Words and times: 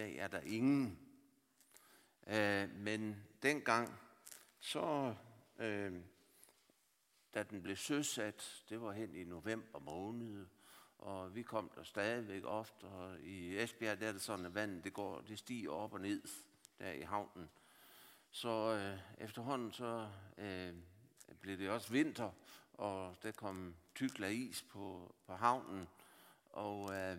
dag 0.00 0.16
er 0.16 0.28
der 0.28 0.40
ingen. 0.40 0.98
Øh, 2.26 2.70
men 2.74 3.26
dengang, 3.42 3.98
så 4.58 5.14
øh, 5.58 5.94
da 7.34 7.42
den 7.42 7.62
blev 7.62 7.76
søsat, 7.76 8.64
det 8.68 8.80
var 8.80 8.92
hen 8.92 9.14
i 9.14 9.24
november 9.24 9.78
måned, 9.78 10.46
og 10.98 11.34
vi 11.34 11.42
kom 11.42 11.70
der 11.74 11.82
stadigvæk 11.82 12.44
ofte, 12.44 12.84
og 12.84 13.20
i 13.20 13.58
Esbjerg 13.58 14.00
der 14.00 14.08
er 14.08 14.12
det 14.12 14.22
sådan, 14.22 14.46
at 14.46 14.54
vandet 14.54 14.84
det 14.84 14.92
går, 14.92 15.20
det 15.20 15.38
stiger 15.38 15.70
op 15.70 15.92
og 15.92 16.00
ned 16.00 16.22
der 16.78 16.92
i 16.92 17.00
havnen. 17.00 17.50
Så 18.30 18.48
øh, 18.48 19.24
efterhånden 19.24 19.72
så 19.72 20.10
øh, 20.38 20.74
blev 21.40 21.58
det 21.58 21.70
også 21.70 21.92
vinter, 21.92 22.30
og 22.72 23.16
der 23.22 23.30
kom 23.32 23.74
tykler 23.94 24.28
is 24.28 24.62
på, 24.62 25.14
på 25.26 25.34
havnen, 25.34 25.88
og 26.50 26.94
øh, 26.94 27.18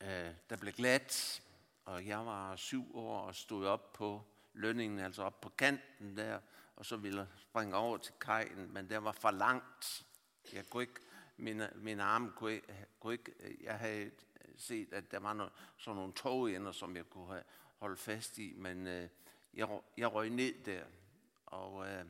øh, 0.00 0.34
der 0.50 0.56
blev 0.56 0.72
glat, 0.72 1.42
og 1.84 2.06
jeg 2.06 2.26
var 2.26 2.56
syv 2.56 2.96
år 2.96 3.20
og 3.20 3.34
stod 3.34 3.66
op 3.66 3.92
på 3.92 4.22
lønningen, 4.52 4.98
altså 4.98 5.22
op 5.22 5.40
på 5.40 5.48
kanten 5.48 6.16
der, 6.16 6.40
og 6.76 6.86
så 6.86 6.96
ville 6.96 7.18
jeg 7.18 7.26
springe 7.36 7.76
over 7.76 7.96
til 7.96 8.14
kajen, 8.20 8.72
men 8.72 8.90
der 8.90 8.98
var 8.98 9.12
for 9.12 9.30
langt. 9.30 10.06
Jeg 10.52 10.70
kunne 10.70 10.82
ikke, 10.82 11.00
mine, 11.36 11.70
mine 11.74 12.02
arme 12.02 12.32
kunne 12.36 12.52
ikke, 12.52 12.86
kunne 13.00 13.12
ikke, 13.12 13.56
jeg 13.60 13.78
havde 13.78 14.10
set, 14.56 14.92
at 14.92 15.10
der 15.10 15.18
var 15.18 15.32
no, 15.32 15.48
sådan 15.76 15.96
nogle 15.96 16.12
togender, 16.12 16.72
som 16.72 16.96
jeg 16.96 17.10
kunne 17.10 17.26
have 17.26 17.44
holdt 17.78 18.00
fast 18.00 18.38
i, 18.38 18.54
men 18.56 18.86
øh, 18.86 19.08
jeg, 19.54 19.80
jeg 19.96 20.12
røg 20.12 20.30
ned 20.30 20.64
der, 20.64 20.84
og 21.46 21.88
øh, 21.88 22.04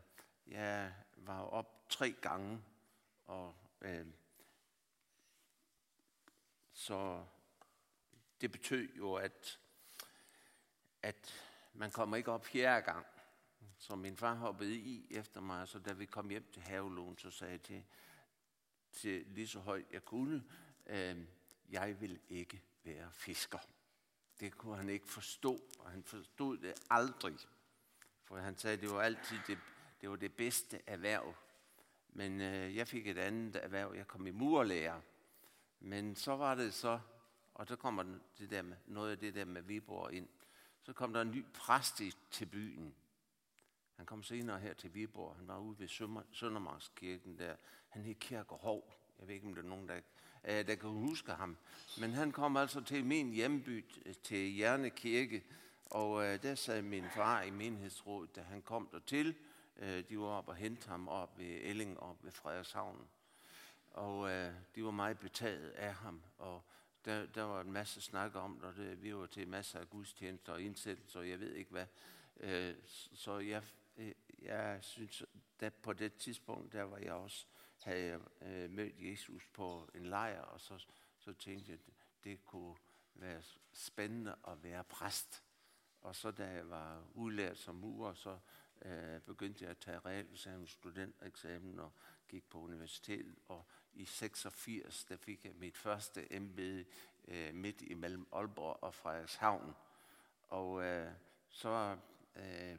jeg 0.47 0.95
var 1.17 1.41
op 1.41 1.89
tre 1.89 2.15
gange, 2.21 2.63
og 3.27 3.55
øh, 3.81 4.07
så 6.73 7.25
det 8.41 8.53
betød 8.53 8.89
jo, 8.97 9.15
at, 9.15 9.61
at 11.03 11.35
man 11.73 11.91
kommer 11.91 12.17
ikke 12.17 12.33
op 12.33 12.47
fjerde 12.47 12.83
gang. 12.83 13.07
Så 13.79 13.97
min 13.97 14.17
far 14.17 14.35
hoppede 14.35 14.77
i 14.77 15.07
efter 15.11 15.41
mig, 15.41 15.69
så 15.69 15.79
da 15.79 15.93
vi 15.93 16.07
kom 16.07 16.29
hjem 16.29 16.51
til 16.53 16.63
havelån, 16.63 17.19
så 17.19 17.31
sagde 17.31 17.53
jeg 17.53 17.63
til, 17.63 17.85
til 18.93 19.27
lige 19.27 19.49
så 19.49 19.61
højt 19.61 19.87
jeg 19.93 20.05
kunne, 20.05 20.45
øh, 20.87 21.17
jeg 21.71 22.01
vil 22.01 22.21
ikke 22.29 22.63
være 22.85 23.13
fisker. 23.13 23.59
Det 24.41 24.59
kunne 24.59 24.77
han 24.77 24.89
ikke 24.89 25.09
forstå, 25.09 25.61
og 25.79 25.91
han 25.91 26.03
forstod 26.03 26.59
det 26.59 26.75
aldrig. 26.91 27.37
For 28.25 28.37
han 28.37 28.59
sagde, 28.59 28.77
det 28.77 28.91
var 28.91 29.03
altid 29.03 29.37
det, 29.47 29.59
det, 30.01 30.11
var 30.11 30.17
det 30.17 30.35
bedste 30.35 30.81
erhverv. 30.87 31.35
Men 32.09 32.41
øh, 32.41 32.77
jeg 32.77 32.89
fik 32.89 33.07
et 33.07 33.19
andet 33.19 33.65
erhverv. 33.65 33.95
Jeg 33.97 34.07
kom 34.07 34.27
i 34.27 34.31
murlærer. 34.31 35.01
Men 35.81 36.17
så 36.17 36.37
var 36.37 36.55
det 36.55 36.75
så, 36.75 37.01
og 37.61 37.67
så 37.67 37.77
kommer 37.77 38.03
det 38.39 38.51
der 38.51 38.63
med, 38.63 38.77
noget 38.87 39.11
af 39.11 39.19
det 39.19 39.35
der 39.35 39.45
med 39.45 39.63
Viborg 39.63 40.13
ind. 40.13 40.29
Så 40.83 40.93
kom 40.93 41.13
der 41.13 41.21
en 41.21 41.31
ny 41.31 41.45
præst 41.55 42.03
til 42.31 42.47
byen. 42.47 42.95
Han 43.97 44.07
kom 44.07 44.23
senere 44.23 44.59
her 44.59 44.75
til 44.75 44.95
Viborg. 44.95 45.37
Han 45.37 45.49
var 45.49 45.59
ude 45.59 45.79
ved 45.79 45.89
Søndermarkskirken 46.33 47.39
der. 47.39 47.57
Han 47.89 48.03
hed 48.03 48.15
Kirke 48.15 48.55
Hov. 48.55 48.93
Jeg 49.19 49.29
ved 49.29 49.35
ikke, 49.35 49.47
om 49.47 49.55
der 49.55 49.63
er 49.63 49.67
nogen, 49.67 49.89
der, 49.89 50.01
øh, 50.45 50.67
der 50.67 50.75
kan 50.75 50.91
huske 50.91 51.33
ham. 51.33 51.57
Men 52.01 52.11
han 52.11 52.33
kom 52.33 52.57
altså 52.57 52.81
til 52.81 53.05
min 53.05 53.33
hjemby, 53.33 53.85
til 54.23 54.49
Hjerne 54.49 54.91
Kirke. 54.91 55.45
Og 55.87 56.25
øh, 56.25 56.43
der 56.43 56.55
sad 56.55 56.83
min 56.83 57.05
far 57.15 57.43
i 57.43 57.51
menighedsrådet, 57.51 58.37
da 58.37 58.43
han 58.43 58.63
kom 58.63 58.89
dertil. 58.93 59.35
Øh, 59.77 60.05
de 60.09 60.19
var 60.19 60.27
op 60.27 60.49
og 60.49 60.57
hente 60.57 60.89
ham 60.89 61.09
op 61.09 61.39
ved 61.39 61.59
Elling 61.63 62.01
op 62.01 62.25
ved 62.25 62.33
Frederikshavn. 62.33 63.09
Og 63.91 64.31
øh, 64.31 64.53
de 64.75 64.85
var 64.85 64.91
meget 64.91 65.19
betaget 65.19 65.71
af 65.71 65.95
ham. 65.95 66.23
Og 66.39 66.65
der, 67.05 67.27
der 67.27 67.43
var 67.43 67.61
en 67.61 67.73
masse 67.73 68.01
snak 68.01 68.35
om, 68.35 68.63
og 68.63 68.77
det, 68.77 69.03
vi 69.03 69.15
var 69.15 69.27
til 69.27 69.49
masser 69.49 69.79
af 69.79 69.91
gudstjenester 69.91 70.53
og 70.53 70.63
indsættelser, 70.63 71.21
og 71.21 71.29
jeg 71.29 71.41
ved 71.41 71.55
ikke 71.55 71.71
hvad. 71.71 71.87
Øh, 72.41 72.75
så 73.15 73.39
jeg, 73.39 73.63
øh, 73.97 74.13
jeg 74.43 74.79
synes, 74.83 75.25
at 75.59 75.75
på 75.75 75.93
det 75.93 76.15
tidspunkt, 76.15 76.73
der 76.73 76.83
var 76.83 76.99
jeg 76.99 77.13
også, 77.13 77.47
havde 77.83 78.05
jeg 78.05 78.21
øh, 78.43 78.71
mødt 78.71 78.95
Jesus 78.99 79.47
på 79.53 79.91
en 79.95 80.07
lejr, 80.07 80.41
og 80.41 80.61
så, 80.61 80.87
så 81.19 81.33
tænkte 81.33 81.73
jeg, 81.73 81.79
at 81.89 81.95
det 82.25 82.45
kunne 82.45 82.77
være 83.15 83.43
spændende 83.73 84.37
at 84.49 84.63
være 84.63 84.85
præst. 84.85 85.43
Og 86.01 86.17
så 86.17 86.31
da 86.31 86.47
jeg 86.47 86.71
var 86.71 87.05
udlært 87.15 87.59
som 87.59 87.75
murer, 87.75 88.15
så 88.15 88.39
øh, 88.85 89.21
begyndte 89.21 89.65
jeg 89.65 89.71
at 89.71 89.79
tage 89.79 89.99
realeksamen, 89.99 90.67
studentereksamen 90.67 91.81
og 91.81 91.93
gik 92.29 92.51
på 92.51 92.59
universitetet. 92.59 93.35
Og 93.49 93.65
i 93.93 94.05
86, 94.05 95.05
der 95.05 95.17
fik 95.17 95.45
jeg 95.45 95.55
mit 95.55 95.77
første 95.77 96.33
embede 96.33 96.85
øh, 97.29 97.55
midt 97.55 97.83
imellem 97.83 98.27
Aalborg 98.33 98.83
og 98.83 98.95
Frederikshavn. 98.95 99.75
Og 100.43 100.85
øh, 100.85 101.13
så, 101.49 101.97
øh, 102.37 102.79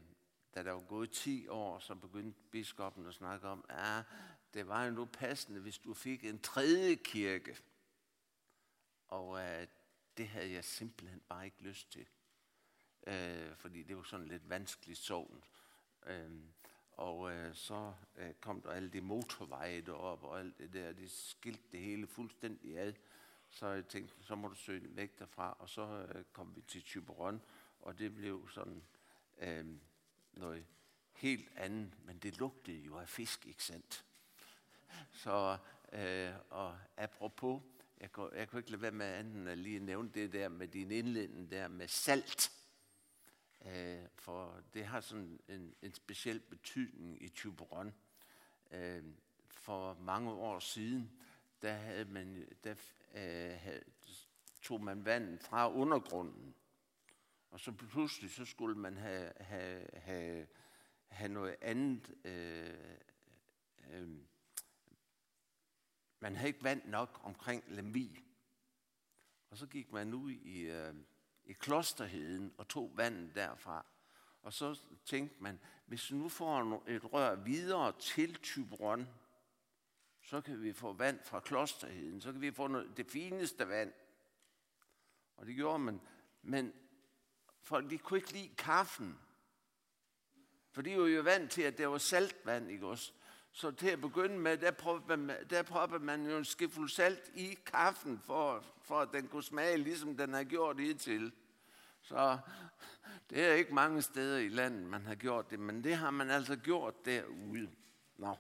da 0.55 0.63
der 0.63 0.71
var 0.71 0.81
gået 0.81 1.11
10 1.11 1.47
år, 1.47 1.79
så 1.79 1.95
begyndte 1.95 2.39
biskoppen 2.51 3.07
at 3.07 3.13
snakke 3.13 3.47
om, 3.47 3.65
at 3.69 3.77
ah, 3.79 4.03
det 4.53 4.67
var 4.67 4.85
jo 4.85 4.91
nu 4.91 5.05
passende, 5.05 5.59
hvis 5.59 5.77
du 5.77 5.93
fik 5.93 6.23
en 6.23 6.39
tredje 6.39 6.95
kirke. 6.95 7.57
Og 9.07 9.39
øh, 9.39 9.67
det 10.17 10.27
havde 10.27 10.51
jeg 10.51 10.63
simpelthen 10.63 11.21
bare 11.29 11.45
ikke 11.45 11.61
lyst 11.61 11.91
til. 11.91 12.07
Øh, 13.07 13.55
fordi 13.55 13.83
det 13.83 13.97
var 13.97 14.03
sådan 14.03 14.27
lidt 14.27 14.49
vanskeligt 14.49 14.99
sovn. 14.99 15.43
Øh, 16.07 16.31
og 16.91 17.31
øh, 17.31 17.55
så 17.55 17.93
øh, 18.15 18.33
kom 18.33 18.61
der 18.61 18.71
alle 18.71 18.89
de 18.89 19.01
motorveje 19.01 19.81
derop 19.81 20.23
og 20.23 20.39
alt 20.39 20.57
det 20.57 20.73
der. 20.73 20.91
De 20.91 21.09
skilte 21.09 21.63
det 21.71 21.79
hele 21.79 22.07
fuldstændig 22.07 22.79
ad. 22.79 22.93
Så 23.49 23.67
jeg 23.67 23.87
tænkte, 23.87 24.23
så 24.23 24.35
må 24.35 24.47
du 24.47 24.55
søge 24.55 24.95
væk 24.95 25.19
derfra. 25.19 25.57
Og 25.59 25.69
så 25.69 26.07
øh, 26.15 26.23
kom 26.33 26.55
vi 26.55 26.61
til 26.61 26.81
Tyberon, 26.81 27.41
og 27.79 27.99
det 27.99 28.15
blev 28.15 28.49
sådan 28.49 28.83
øh, 29.37 29.65
noget 30.33 30.65
helt 31.11 31.49
andet. 31.55 31.93
Men 32.05 32.17
det 32.17 32.37
lugtede 32.37 32.77
jo 32.77 32.97
af 32.97 33.09
fisk, 33.09 33.45
ikke 33.45 33.63
sandt? 33.63 34.05
Så, 35.11 35.57
øh, 35.93 36.33
og 36.49 36.77
apropos, 36.97 37.61
jeg 37.99 38.11
kunne, 38.11 38.29
jeg 38.35 38.49
kunne 38.49 38.59
ikke 38.59 38.71
lade 38.71 38.81
være 38.81 38.91
med 38.91 39.05
anden 39.05 39.47
at 39.47 39.57
lige 39.57 39.79
nævne 39.79 40.09
det 40.09 40.33
der 40.33 40.49
med 40.49 40.67
din 40.67 40.91
indledning 40.91 41.51
der 41.51 41.67
med 41.67 41.87
salt. 41.87 42.51
Øh, 43.65 44.07
for 44.15 44.63
det 44.73 44.85
har 44.85 45.01
sådan 45.01 45.39
en, 45.47 45.75
en 45.81 45.93
speciel 45.93 46.39
betydning 46.39 47.23
i 47.23 47.29
Tyberon. 47.29 47.93
Øh, 48.71 49.03
for 49.49 49.93
mange 49.93 50.31
år 50.31 50.59
siden, 50.59 51.11
der, 51.61 51.73
havde 51.73 52.05
man, 52.05 52.47
der 52.63 52.75
øh, 53.13 53.59
havde, 53.59 53.83
tog 54.61 54.83
man 54.83 55.05
vand 55.05 55.39
fra 55.39 55.73
undergrunden. 55.73 56.55
Og 57.51 57.59
så 57.59 57.71
pludselig 57.71 58.31
så 58.31 58.45
skulle 58.45 58.75
man 58.75 58.97
have, 58.97 59.31
have, 59.39 59.87
have, 59.93 60.47
have 61.07 61.29
noget 61.29 61.55
andet. 61.61 62.25
Øh, 62.25 62.97
øh, 63.89 64.09
man 66.19 66.35
havde 66.35 66.47
ikke 66.47 66.63
vand 66.63 66.85
nok 66.85 67.19
omkring 67.23 67.63
Lemvi. 67.67 68.23
Og 69.49 69.57
så 69.57 69.67
gik 69.67 69.91
man 69.91 70.13
ud 70.13 70.31
i, 70.31 70.59
øh, 70.61 70.95
i 71.45 71.53
klosterheden 71.53 72.53
og 72.57 72.67
tog 72.67 72.91
vandet 72.95 73.35
derfra. 73.35 73.85
Og 74.41 74.53
så 74.53 74.79
tænkte 75.05 75.43
man, 75.43 75.59
hvis 75.85 76.11
vi 76.11 76.17
nu 76.17 76.29
får 76.29 76.83
et 76.87 77.13
rør 77.13 77.35
videre 77.35 77.93
til 77.99 78.35
Tyberon, 78.35 79.07
så 80.21 80.41
kan 80.41 80.63
vi 80.63 80.73
få 80.73 80.93
vand 80.93 81.19
fra 81.23 81.39
klosterheden, 81.39 82.21
så 82.21 82.31
kan 82.31 82.41
vi 82.41 82.51
få 82.51 82.67
noget, 82.67 82.97
det 82.97 83.11
fineste 83.11 83.67
vand. 83.67 83.93
Og 85.37 85.45
det 85.45 85.55
gjorde 85.55 85.79
man. 85.79 86.01
Men 86.41 86.73
folk 87.61 87.89
de 87.89 87.97
kunne 87.97 88.19
ikke 88.19 88.33
lide 88.33 88.55
kaffen. 88.55 89.19
For 90.71 90.81
de 90.81 90.97
var 90.97 91.05
jo 91.05 91.21
vant 91.21 91.51
til, 91.51 91.61
at 91.61 91.77
det 91.77 91.89
var 91.89 91.97
saltvand, 91.97 92.71
ikke 92.71 92.87
også? 92.87 93.13
Så 93.51 93.71
til 93.71 93.89
at 93.89 94.01
begynde 94.01 94.37
med, 94.37 94.57
der 94.57 94.71
prøvede 94.71 95.17
man, 95.17 95.49
der 95.49 95.63
prøvede 95.63 95.99
man 95.99 96.25
jo 96.25 96.37
en 96.37 96.45
skifuld 96.45 96.89
salt 96.89 97.31
i 97.35 97.57
kaffen, 97.65 98.19
for, 98.19 98.65
for 98.81 98.99
at 98.99 99.09
den 99.13 99.27
kunne 99.27 99.43
smage, 99.43 99.77
ligesom 99.77 100.17
den 100.17 100.33
har 100.33 100.43
gjort 100.43 100.77
til. 100.99 101.31
Så 102.01 102.39
det 103.29 103.45
er 103.45 103.53
ikke 103.53 103.73
mange 103.73 104.01
steder 104.01 104.37
i 104.37 104.49
landet, 104.49 104.87
man 104.87 105.05
har 105.05 105.15
gjort 105.15 105.49
det, 105.49 105.59
men 105.59 105.83
det 105.83 105.95
har 105.95 106.11
man 106.11 106.29
altså 106.29 106.55
gjort 106.55 107.05
derude. 107.05 107.69
Nå, 108.17 108.35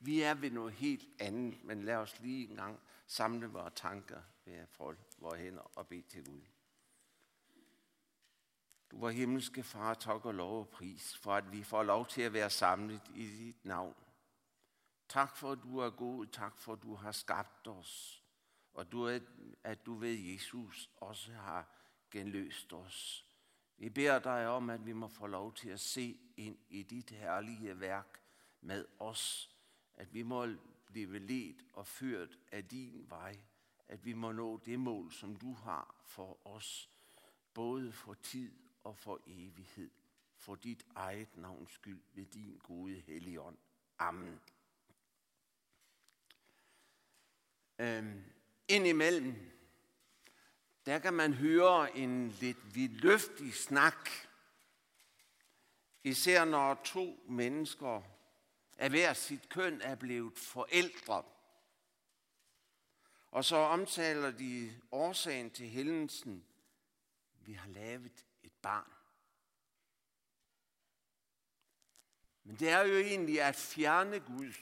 vi 0.00 0.22
er 0.22 0.34
ved 0.34 0.50
noget 0.50 0.72
helt 0.72 1.08
andet, 1.18 1.64
men 1.64 1.82
lad 1.82 1.96
os 1.96 2.20
lige 2.20 2.48
en 2.50 2.56
gang 2.56 2.80
samle 3.06 3.46
vores 3.46 3.72
tanker 3.76 4.20
ved 4.44 4.54
at 4.54 4.68
få 4.68 4.94
vores 5.18 5.40
hænder 5.40 5.70
og 5.74 5.86
bede 5.88 6.02
til 6.08 6.24
Gud. 6.24 6.40
Du 8.90 9.00
var 9.00 9.10
himmelske 9.10 9.62
far, 9.62 9.94
tak 9.94 10.24
og 10.24 10.34
lov 10.34 10.60
og 10.60 10.68
pris, 10.68 11.16
for 11.16 11.34
at 11.34 11.52
vi 11.52 11.62
får 11.62 11.82
lov 11.82 12.06
til 12.06 12.22
at 12.22 12.32
være 12.32 12.50
samlet 12.50 13.00
i 13.14 13.26
dit 13.26 13.64
navn. 13.64 13.94
Tak 15.14 15.36
for, 15.36 15.52
at 15.52 15.62
du 15.62 15.78
er 15.78 15.90
god. 15.90 16.26
Tak 16.26 16.58
for, 16.58 16.72
at 16.72 16.82
du 16.82 16.94
har 16.94 17.12
skabt 17.12 17.68
os. 17.68 18.24
Og 18.74 18.92
du, 18.92 19.20
at 19.64 19.86
du 19.86 19.94
ved, 19.94 20.14
Jesus 20.14 20.90
også 20.96 21.32
har 21.32 21.68
genløst 22.10 22.72
os. 22.72 23.26
Vi 23.76 23.90
beder 23.90 24.18
dig 24.18 24.48
om, 24.48 24.70
at 24.70 24.86
vi 24.86 24.92
må 24.92 25.08
få 25.08 25.26
lov 25.26 25.54
til 25.54 25.68
at 25.68 25.80
se 25.80 26.18
ind 26.36 26.58
i 26.68 26.82
dit 26.82 27.10
herlige 27.10 27.80
værk 27.80 28.22
med 28.60 28.86
os. 28.98 29.50
At 29.94 30.14
vi 30.14 30.22
må 30.22 30.46
blive 30.86 31.18
ledt 31.18 31.64
og 31.72 31.86
ført 31.86 32.38
af 32.52 32.64
din 32.64 33.06
vej. 33.08 33.38
At 33.88 34.04
vi 34.04 34.12
må 34.12 34.32
nå 34.32 34.56
det 34.56 34.80
mål, 34.80 35.12
som 35.12 35.36
du 35.36 35.54
har 35.54 35.94
for 36.04 36.46
os. 36.46 36.90
både 37.54 37.92
for 37.92 38.14
tid 38.14 38.52
og 38.84 38.96
for 38.96 39.20
evighed, 39.26 39.90
for 40.36 40.54
dit 40.54 40.86
eget 40.94 41.36
navns 41.36 41.72
skyld 41.72 42.02
ved 42.14 42.26
din 42.26 42.60
gode 42.62 43.00
helligånd. 43.00 43.56
Amen. 43.98 44.40
Øhm, 47.84 48.24
indimellem, 48.68 49.50
der 50.86 50.98
kan 50.98 51.14
man 51.14 51.32
høre 51.34 51.96
en 51.96 52.28
lidt 52.28 52.74
vidløftig 52.74 53.54
snak, 53.54 54.10
især 56.04 56.44
når 56.44 56.74
to 56.74 57.24
mennesker 57.28 58.02
af 58.78 58.90
hver 58.90 59.12
sit 59.12 59.48
køn 59.48 59.80
er 59.80 59.94
blevet 59.94 60.38
forældre. 60.38 61.24
Og 63.30 63.44
så 63.44 63.56
omtaler 63.56 64.30
de 64.30 64.80
årsagen 64.92 65.50
til 65.50 65.68
hændelsen. 65.68 66.44
Vi 67.40 67.52
har 67.52 67.68
lavet 67.68 68.24
et 68.42 68.52
barn. 68.62 68.92
Men 72.44 72.56
det 72.56 72.68
er 72.68 72.80
jo 72.80 72.96
egentlig 72.98 73.42
at 73.42 73.56
fjerne 73.56 74.20
Gud. 74.20 74.52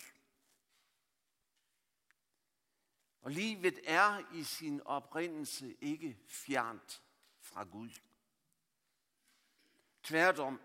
Og 3.22 3.30
livet 3.30 3.80
er 3.84 4.34
i 4.34 4.44
sin 4.44 4.80
oprindelse 4.80 5.76
ikke 5.80 6.18
fjernt 6.26 7.02
fra 7.40 7.64
Gud. 7.64 7.90
Tværtom, 10.02 10.60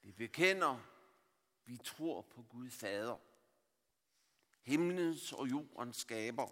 vi 0.00 0.12
bekender, 0.12 0.80
vi 1.64 1.76
tror 1.76 2.22
på 2.22 2.42
Gud 2.42 2.70
Fader, 2.70 3.18
himlens 4.60 5.32
og 5.32 5.50
jordens 5.50 5.96
skaber. 5.96 6.48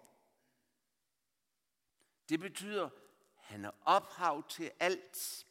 Det 2.29 2.39
betyder, 2.39 2.89
han 3.35 3.65
er 3.65 3.71
ophav 3.81 4.47
til 4.49 4.71
alt. 4.79 5.47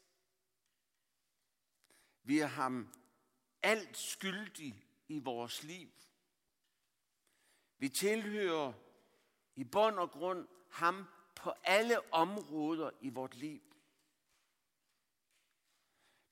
Vi 2.23 2.39
er 2.39 2.47
ham 2.47 2.93
alt 3.63 3.97
skyldig 3.97 4.85
i 5.09 5.19
vores 5.19 5.63
liv. 5.63 5.91
Vi 7.79 7.89
tilhører 7.89 8.86
i 9.57 9.65
bund 9.65 9.99
og 9.99 10.11
grund 10.11 10.49
ham 10.71 11.05
på 11.35 11.53
alle 11.65 12.13
områder 12.15 12.91
i 13.01 13.09
vort 13.09 13.35
liv. 13.35 13.61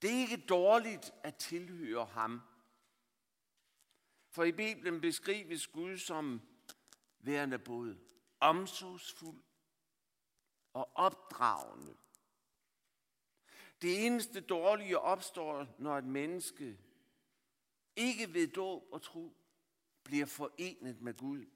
Det 0.03 0.11
er 0.11 0.19
ikke 0.19 0.47
dårligt 0.47 1.13
at 1.23 1.37
tilhøre 1.37 2.05
ham. 2.05 2.41
For 4.31 4.45
i 4.45 4.53
Bibelen 4.53 5.01
beskrives 5.01 5.67
Gud 5.67 5.99
som 5.99 6.41
værende 7.19 7.59
både 7.59 7.99
omsorgsfuld 8.41 9.43
og 10.73 10.91
opdragende. 10.95 11.97
Det 13.83 14.07
eneste 14.07 14.41
dårlige 14.41 14.99
opstår, 14.99 15.67
når 15.79 15.99
et 15.99 16.05
menneske 16.05 16.79
ikke 17.97 18.35
ved 18.35 18.49
dåb 18.49 18.83
og 18.93 19.03
tro 19.03 19.37
bliver 20.03 20.27
forenet 20.27 21.01
med 21.01 21.15
Gud 21.15 21.47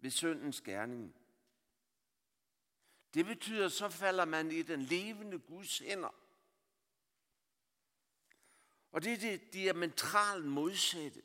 ved 0.00 0.10
syndens 0.10 0.60
gerning. 0.60 1.14
Det 3.14 3.26
betyder, 3.26 3.68
så 3.68 3.88
falder 3.88 4.24
man 4.24 4.50
i 4.50 4.62
den 4.62 4.82
levende 4.82 5.38
Guds 5.38 5.78
hænder. 5.78 6.14
Og 8.92 9.02
det 9.02 9.12
er 9.12 9.18
det 9.18 9.52
diametralt 9.52 10.44
modsatte 10.44 11.22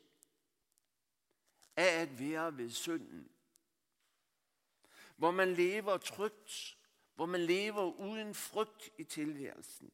af 1.76 2.02
at 2.02 2.20
være 2.20 2.58
ved 2.58 2.70
synden. 2.70 3.32
Hvor 5.16 5.32
man 5.32 5.54
lever 5.54 5.98
trygt, 5.98 6.78
hvor 7.16 7.26
man 7.26 7.42
lever 7.42 7.92
uden 7.92 8.36
frygt 8.36 8.90
i 8.98 9.04
tilværelsen. 9.04 9.92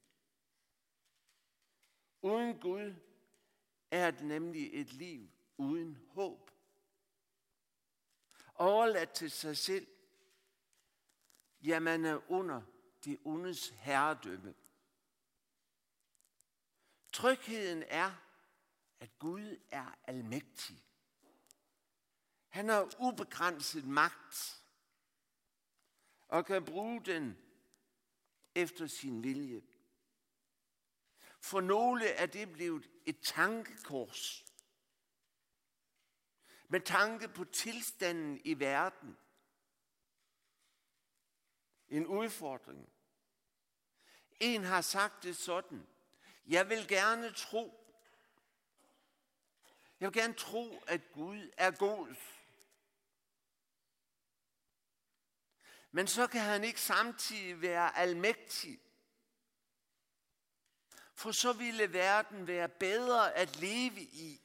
Uden 2.22 2.60
Gud 2.60 2.96
er 3.92 4.12
det 4.12 4.26
nemlig 4.26 4.82
et 4.82 4.94
liv 4.94 5.30
uden 5.58 5.98
håb. 6.10 6.52
Overladt 8.60 9.12
til 9.12 9.32
sig 9.32 9.58
selv, 9.58 9.88
ja, 11.62 11.80
man 11.80 12.06
er 12.06 12.32
under 12.32 12.62
det 13.06 13.20
ondes 13.24 13.70
herredømme. 13.70 14.56
Trygheden 17.14 17.84
er, 17.88 18.12
at 19.00 19.20
Gud 19.20 19.60
er 19.70 19.98
almægtig. 20.04 20.84
Han 22.48 22.70
har 22.70 22.96
ubegrænset 23.00 23.86
magt 23.88 24.64
og 26.28 26.46
kan 26.46 26.66
bruge 26.66 27.06
den 27.06 27.38
efter 28.56 28.88
sin 28.88 29.24
vilje. 29.24 29.62
For 31.40 31.62
nogle 31.62 32.08
er 32.08 32.26
det 32.26 32.52
blevet 32.52 32.90
et 33.06 33.20
tankekors. 33.20 34.49
Med 36.72 36.82
tanke 36.82 37.28
på 37.28 37.46
tilstanden 37.46 38.42
i 38.44 38.60
verden. 38.60 39.18
En 41.88 42.08
udfordring. 42.08 42.90
En 44.40 44.64
har 44.64 44.82
sagt 44.82 45.24
det 45.24 45.38
sådan. 45.38 45.88
Jeg 46.48 46.70
vil 46.70 46.88
gerne 46.88 47.34
tro. 47.34 47.76
Jeg 50.00 50.08
vil 50.08 50.22
gerne 50.22 50.34
tro, 50.34 50.84
at 50.88 51.02
Gud 51.12 51.52
er 51.58 51.72
god. 51.72 52.16
Men 55.92 56.08
så 56.08 56.28
kan 56.28 56.42
han 56.42 56.64
ikke 56.64 56.82
samtidig 56.82 57.62
være 57.62 57.98
almægtig. 57.98 58.80
For 61.14 61.32
så 61.32 61.54
ville 61.54 61.94
verden 61.94 62.48
være 62.48 62.70
bedre 62.70 63.34
at 63.34 63.56
leve 63.56 64.02
i. 64.02 64.42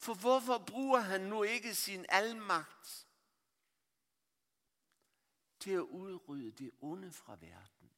For 0.00 0.14
hvorfor 0.14 0.58
bruger 0.58 0.98
han 1.00 1.20
nu 1.20 1.42
ikke 1.42 1.74
sin 1.74 2.06
almagt 2.08 3.08
til 5.58 5.70
at 5.70 5.80
udrydde 5.80 6.52
det 6.52 6.70
onde 6.80 7.12
fra 7.12 7.36
verden? 7.40 7.90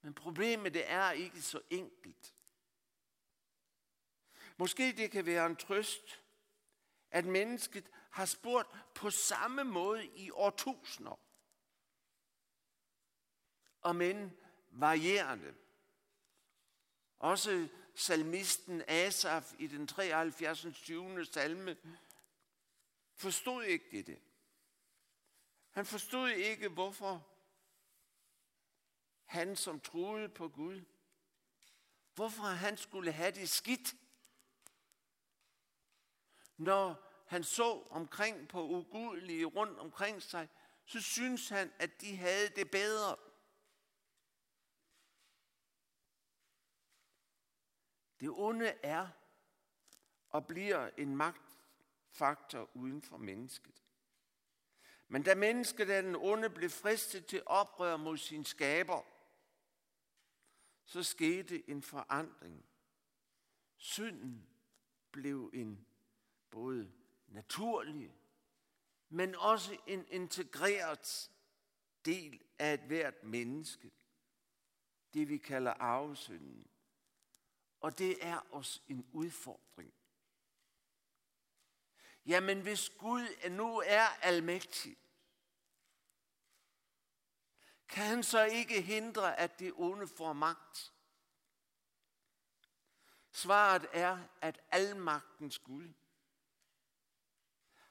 Men 0.00 0.14
problemet 0.14 0.74
det 0.74 0.90
er 0.90 1.10
ikke 1.10 1.42
så 1.42 1.60
enkelt. 1.70 2.34
Måske 4.56 4.92
det 4.92 5.10
kan 5.10 5.26
være 5.26 5.46
en 5.46 5.56
trøst, 5.56 6.22
at 7.10 7.24
mennesket 7.24 7.90
har 8.10 8.26
spurgt 8.26 8.68
på 8.94 9.10
samme 9.10 9.64
måde 9.64 10.06
i 10.06 10.30
årtusinder. 10.30 11.20
Og 13.80 13.96
men 13.96 14.36
varierende. 14.70 15.54
Også 17.18 17.68
salmisten 17.96 18.82
Asaf 18.88 19.52
i 19.58 19.66
den 19.66 19.86
73. 19.86 20.66
20. 20.74 21.24
salme 21.24 21.76
forstod 23.14 23.64
ikke 23.64 24.02
det. 24.02 24.18
Han 25.70 25.86
forstod 25.86 26.28
ikke, 26.30 26.68
hvorfor 26.68 27.26
han 29.24 29.56
som 29.56 29.80
troede 29.80 30.28
på 30.28 30.48
Gud, 30.48 30.80
hvorfor 32.14 32.42
han 32.42 32.76
skulle 32.76 33.12
have 33.12 33.30
det 33.30 33.48
skidt, 33.48 33.94
når 36.56 37.12
han 37.26 37.44
så 37.44 37.82
omkring 37.90 38.48
på 38.48 38.62
ugudelige 38.62 39.44
rundt 39.44 39.78
omkring 39.78 40.22
sig, 40.22 40.48
så 40.84 41.00
synes 41.00 41.48
han, 41.48 41.72
at 41.78 42.00
de 42.00 42.16
havde 42.16 42.48
det 42.48 42.70
bedre. 42.70 43.16
Det 48.20 48.30
onde 48.30 48.68
er 48.82 49.08
og 50.28 50.46
bliver 50.46 50.90
en 50.96 51.16
magtfaktor 51.16 52.70
uden 52.74 53.02
for 53.02 53.16
mennesket. 53.16 53.82
Men 55.08 55.22
da 55.22 55.34
mennesket 55.34 55.90
af 55.90 56.02
den 56.02 56.16
onde 56.16 56.50
blev 56.50 56.70
fristet 56.70 57.26
til 57.26 57.42
oprør 57.46 57.96
mod 57.96 58.16
sin 58.16 58.44
skaber, 58.44 59.02
så 60.84 61.02
skete 61.02 61.70
en 61.70 61.82
forandring. 61.82 62.66
Synden 63.76 64.48
blev 65.12 65.50
en 65.54 65.86
både 66.50 66.92
naturlig, 67.26 68.14
men 69.08 69.34
også 69.34 69.78
en 69.86 70.06
integreret 70.08 71.30
del 72.04 72.42
af 72.58 72.74
et 72.74 72.80
hvert 72.80 73.22
menneske. 73.22 73.90
Det 75.14 75.28
vi 75.28 75.38
kalder 75.38 75.72
arvesynden. 75.72 76.66
Og 77.80 77.98
det 77.98 78.24
er 78.26 78.54
os 78.54 78.82
en 78.88 79.08
udfordring. 79.12 79.94
Jamen 82.26 82.60
hvis 82.60 82.90
Gud 82.90 83.48
nu 83.50 83.82
er 83.86 84.06
almægtig, 84.22 84.96
kan 87.88 88.04
han 88.04 88.22
så 88.22 88.44
ikke 88.44 88.82
hindre, 88.82 89.38
at 89.38 89.58
det 89.58 89.72
onde 89.76 90.08
får 90.08 90.32
magt? 90.32 90.92
Svaret 93.32 93.86
er, 93.92 94.18
at 94.40 94.60
almagtens 94.70 95.58
Gud 95.58 95.92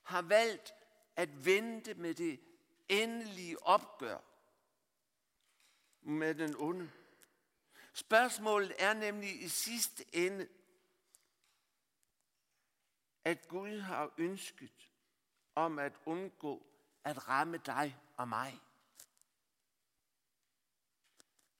har 0.04 0.22
valgt 0.22 0.74
at 1.16 1.46
vente 1.46 1.94
med 1.94 2.14
det 2.14 2.42
endelige 2.90 3.64
opgør 3.64 4.18
med 6.02 6.36
den 6.36 6.56
onde. 6.58 6.92
Spørgsmålet 7.96 8.76
er 8.80 8.94
nemlig 8.94 9.44
i 9.44 9.50
sidste 9.50 10.06
ende, 10.16 10.48
at 13.24 13.48
Gud 13.48 13.80
har 13.80 14.14
ønsket 14.18 14.90
om 15.56 15.80
at 15.80 15.94
undgå 16.06 16.66
at 17.04 17.28
ramme 17.28 17.58
dig 17.58 17.98
og 18.18 18.28
mig. 18.28 18.60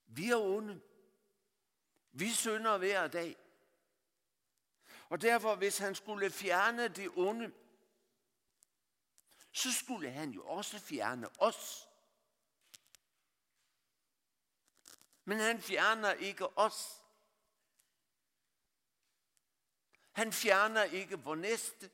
Vi 0.06 0.32
er 0.32 0.38
onde. 0.38 0.82
Vi 2.12 2.30
synder 2.30 2.78
hver 2.78 3.08
dag. 3.08 3.36
Og 5.10 5.22
derfor, 5.22 5.56
hvis 5.56 5.78
han 5.78 5.96
skulle 5.96 6.32
fjerne 6.32 6.88
det 6.88 7.12
onde, 7.16 7.54
så 9.52 9.74
skulle 9.74 10.12
han 10.12 10.30
jo 10.32 10.46
også 10.46 10.80
fjerne 10.80 11.28
os. 11.40 11.90
Men 15.26 15.40
han 15.40 15.62
fjerner 15.62 16.14
ikke 16.14 16.58
os. 16.58 17.02
Han 20.12 20.34
fjerner 20.34 20.84
ikke 20.84 21.20
vor 21.20 21.36
næste. 21.36 21.92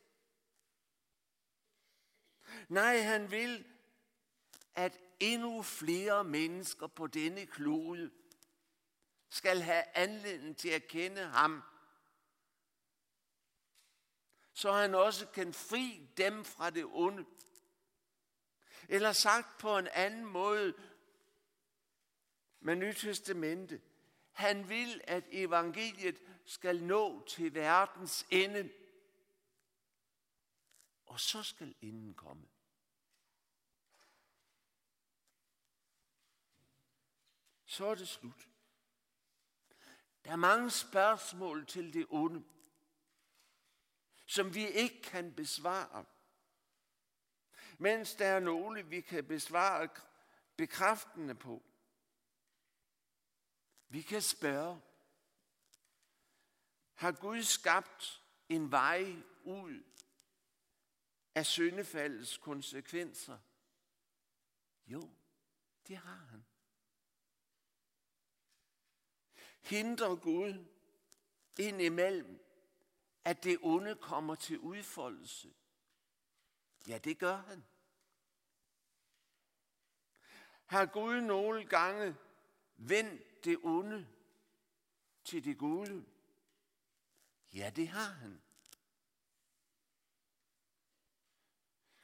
Nej, 2.68 3.02
han 3.02 3.32
vil, 3.32 3.66
at 4.76 5.00
endnu 5.20 5.62
flere 5.62 6.24
mennesker 6.24 6.88
på 6.88 7.08
denne 7.08 7.46
klode 7.46 8.12
skal 9.30 9.62
have 9.62 9.84
anledning 9.98 10.58
til 10.58 10.70
at 10.70 10.88
kende 10.88 11.22
ham, 11.26 11.64
så 14.54 14.72
han 14.72 14.96
også 14.96 15.28
kan 15.28 15.54
fri 15.54 16.10
dem 16.18 16.46
fra 16.46 16.70
det 16.70 16.86
onde. 16.86 17.26
Eller 18.90 19.12
sagt 19.12 19.58
på 19.58 19.78
en 19.78 19.88
anden 19.88 20.26
måde 20.26 20.74
med 22.62 22.76
Nyt 22.76 22.96
Testamente, 22.96 23.82
han 24.32 24.70
vil, 24.70 25.02
at 25.04 25.24
evangeliet 25.32 26.22
skal 26.46 26.84
nå 26.84 27.26
til 27.26 27.54
verdens 27.54 28.28
ende, 28.30 28.70
og 31.06 31.20
så 31.20 31.44
skal 31.44 31.76
inden 31.82 32.14
komme. 32.14 32.48
Så 37.66 37.86
er 37.86 37.96
det 37.96 38.08
slut. 38.08 38.48
Der 40.26 40.32
er 40.32 40.36
mange 40.36 40.70
spørgsmål 40.70 41.66
til 41.66 41.94
det 41.94 42.06
onde, 42.10 42.44
som 44.26 44.56
vi 44.56 44.68
ikke 44.68 45.02
kan 45.02 45.34
besvare. 45.34 46.06
Mens 47.78 48.16
der 48.16 48.28
er 48.28 48.40
nogle, 48.40 48.86
vi 48.86 49.02
kan 49.02 49.28
besvare 49.28 49.90
bekræftende 50.56 51.36
på. 51.36 51.64
Vi 53.92 54.02
kan 54.02 54.22
spørge, 54.22 54.82
har 56.94 57.12
Gud 57.12 57.44
skabt 57.44 58.24
en 58.50 58.72
vej 58.72 59.16
ud 59.44 59.84
af 61.36 61.46
syndefaldets 61.46 62.38
konsekvenser? 62.38 63.40
Jo, 64.88 65.10
det 65.88 65.98
har 65.98 66.16
han. 66.16 66.46
Hindrer 69.62 70.16
Gud 70.16 70.66
indimellem, 71.60 72.46
at 73.24 73.44
det 73.44 73.58
onde 73.62 73.96
kommer 73.96 74.36
til 74.36 74.60
udfoldelse? 74.60 75.54
Ja, 76.88 76.98
det 76.98 77.20
gør 77.20 77.38
han. 77.38 77.66
Har 80.66 80.86
Gud 80.86 81.22
nogle 81.22 81.66
gange 81.68 82.16
vendt 82.76 83.31
det 83.44 83.58
onde 83.64 84.08
til 85.24 85.46
det 85.46 85.58
gode? 85.58 86.06
Ja, 87.54 87.72
det 87.76 87.88
har 87.88 88.12
han. 88.12 88.42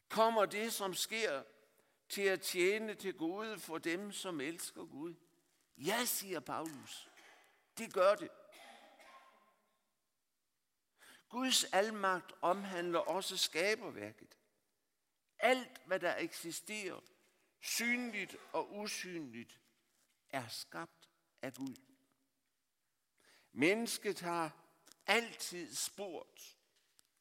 Kommer 0.09 0.45
det, 0.45 0.73
som 0.73 0.93
sker, 0.93 1.43
til 2.09 2.21
at 2.21 2.41
tjene 2.41 2.95
til 2.95 3.13
gode 3.13 3.59
for 3.59 3.77
dem, 3.77 4.11
som 4.11 4.41
elsker 4.41 4.85
Gud? 4.85 5.15
Ja, 5.77 6.05
siger 6.05 6.39
Paulus. 6.39 7.09
Det 7.77 7.93
gør 7.93 8.15
det. 8.15 8.29
Guds 11.29 11.63
almagt 11.63 12.33
omhandler 12.41 12.99
også 12.99 13.37
skaberværket. 13.37 14.37
Alt, 15.39 15.81
hvad 15.85 15.99
der 15.99 16.15
eksisterer, 16.17 16.99
synligt 17.59 18.35
og 18.53 18.75
usynligt, 18.75 19.59
er 20.29 20.47
skabt 20.47 20.96
af 21.41 21.53
Gud. 21.53 21.75
Mennesket 23.51 24.19
har 24.19 24.51
altid 25.07 25.75
spurgt, 25.75 26.57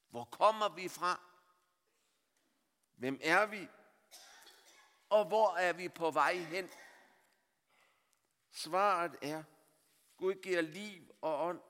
hvor 0.08 0.24
kommer 0.24 0.68
vi 0.68 0.88
fra? 0.88 1.20
Hvem 2.94 3.20
er 3.22 3.46
vi? 3.46 3.68
Og 5.08 5.28
hvor 5.28 5.56
er 5.56 5.72
vi 5.72 5.88
på 5.88 6.10
vej 6.10 6.34
hen? 6.34 6.70
Svaret 8.50 9.16
er, 9.22 9.42
Gud 10.16 10.34
giver 10.34 10.60
liv 10.60 11.14
og 11.20 11.46
ånd. 11.46 11.60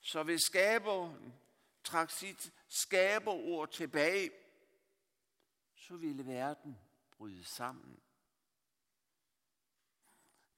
Så 0.00 0.22
hvis 0.22 0.40
skaberen 0.40 1.34
trak 1.84 2.10
sit 2.10 2.52
skaberord 2.68 3.70
tilbage, 3.72 4.30
så 5.74 5.96
ville 5.96 6.26
verden 6.26 6.78
bryde 7.10 7.44
sammen. 7.44 8.02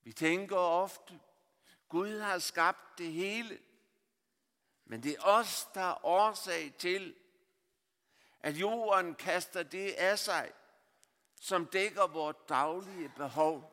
Vi 0.03 0.13
tænker 0.13 0.57
ofte, 0.57 1.21
Gud 1.89 2.19
har 2.19 2.39
skabt 2.39 2.99
det 2.99 3.13
hele, 3.13 3.59
men 4.85 5.03
det 5.03 5.13
er 5.13 5.23
os, 5.23 5.69
der 5.75 5.81
er 5.81 6.07
årsag 6.07 6.75
til, 6.79 7.17
at 8.41 8.55
jorden 8.55 9.15
kaster 9.15 9.63
det 9.63 9.93
af 9.93 10.19
sig, 10.19 10.53
som 11.41 11.67
dækker 11.67 12.07
vores 12.07 12.37
daglige 12.49 13.13
behov. 13.17 13.73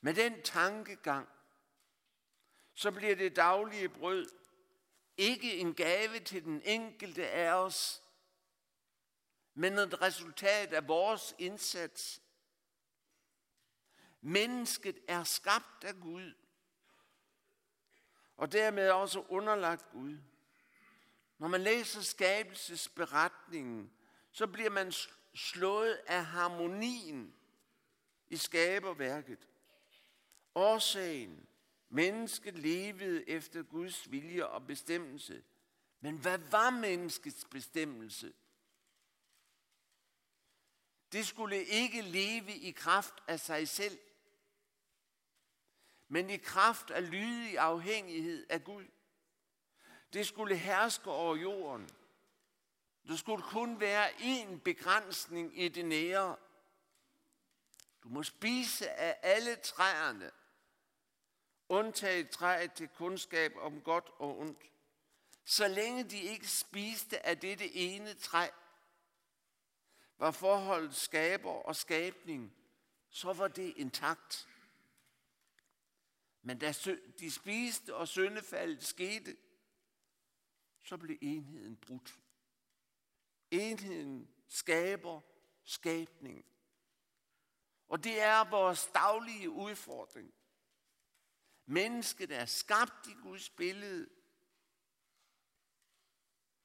Med 0.00 0.14
den 0.14 0.42
tankegang, 0.42 1.28
så 2.74 2.90
bliver 2.90 3.16
det 3.16 3.36
daglige 3.36 3.88
brød 3.88 4.30
ikke 5.16 5.56
en 5.56 5.74
gave 5.74 6.20
til 6.20 6.44
den 6.44 6.62
enkelte 6.64 7.30
af 7.30 7.52
os, 7.52 8.02
men 9.54 9.78
et 9.78 10.02
resultat 10.02 10.72
af 10.72 10.88
vores 10.88 11.34
indsats. 11.38 12.21
Mennesket 14.24 14.98
er 15.08 15.24
skabt 15.24 15.84
af 15.84 16.00
Gud, 16.00 16.32
og 18.36 18.52
dermed 18.52 18.90
også 18.90 19.20
underlagt 19.28 19.90
Gud. 19.90 20.18
Når 21.38 21.48
man 21.48 21.60
læser 21.60 22.00
skabelsesberetningen, 22.00 23.92
så 24.30 24.46
bliver 24.46 24.70
man 24.70 24.92
slået 25.34 26.00
af 26.06 26.24
harmonien 26.24 27.34
i 28.28 28.36
skaberværket. 28.36 29.48
Årsagen, 30.54 31.46
mennesket 31.88 32.58
levede 32.58 33.28
efter 33.28 33.62
Guds 33.62 34.10
vilje 34.10 34.46
og 34.46 34.66
bestemmelse. 34.66 35.44
Men 36.00 36.16
hvad 36.16 36.38
var 36.38 36.70
menneskets 36.70 37.44
bestemmelse? 37.50 38.32
Det 41.12 41.26
skulle 41.26 41.64
ikke 41.64 42.02
leve 42.02 42.52
i 42.52 42.70
kraft 42.70 43.14
af 43.28 43.40
sig 43.40 43.68
selv 43.68 43.98
men 46.12 46.30
i 46.30 46.36
kraft 46.36 46.90
af 46.90 47.10
lydig 47.10 47.58
afhængighed 47.58 48.46
af 48.48 48.64
Gud. 48.64 48.84
Det 50.12 50.26
skulle 50.26 50.56
herske 50.56 51.10
over 51.10 51.36
jorden. 51.36 51.90
Der 53.08 53.16
skulle 53.16 53.42
kun 53.42 53.80
være 53.80 54.10
én 54.10 54.60
begrænsning 54.60 55.60
i 55.60 55.68
det 55.68 55.84
nære. 55.84 56.36
Du 58.02 58.08
må 58.08 58.22
spise 58.22 58.90
af 58.90 59.18
alle 59.22 59.56
træerne, 59.56 60.30
undtaget 61.68 62.30
træet 62.30 62.72
til 62.72 62.88
kundskab 62.88 63.56
om 63.56 63.80
godt 63.80 64.10
og 64.18 64.38
ondt. 64.38 64.70
Så 65.44 65.68
længe 65.68 66.04
de 66.04 66.20
ikke 66.20 66.48
spiste 66.48 67.26
af 67.26 67.40
dette 67.40 67.74
ene 67.74 68.14
træ, 68.14 68.48
var 70.18 70.30
forholdet 70.30 70.96
skaber 70.96 71.52
og 71.52 71.76
skabning, 71.76 72.56
så 73.10 73.32
var 73.32 73.48
det 73.48 73.72
intakt. 73.76 74.48
Men 76.42 76.58
da 76.58 76.72
de 77.18 77.30
spiste 77.30 77.94
og 77.94 78.08
syndefaldet 78.08 78.84
skete, 78.84 79.36
så 80.82 80.96
blev 80.96 81.18
enheden 81.20 81.76
brudt. 81.76 82.18
Enheden 83.50 84.34
skaber 84.48 85.20
skabning. 85.64 86.44
Og 87.88 88.04
det 88.04 88.20
er 88.20 88.50
vores 88.50 88.86
daglige 88.94 89.50
udfordring. 89.50 90.34
Mennesket 91.66 92.30
er 92.30 92.46
skabt 92.46 93.06
i 93.06 93.14
Guds 93.22 93.50
billede. 93.50 94.08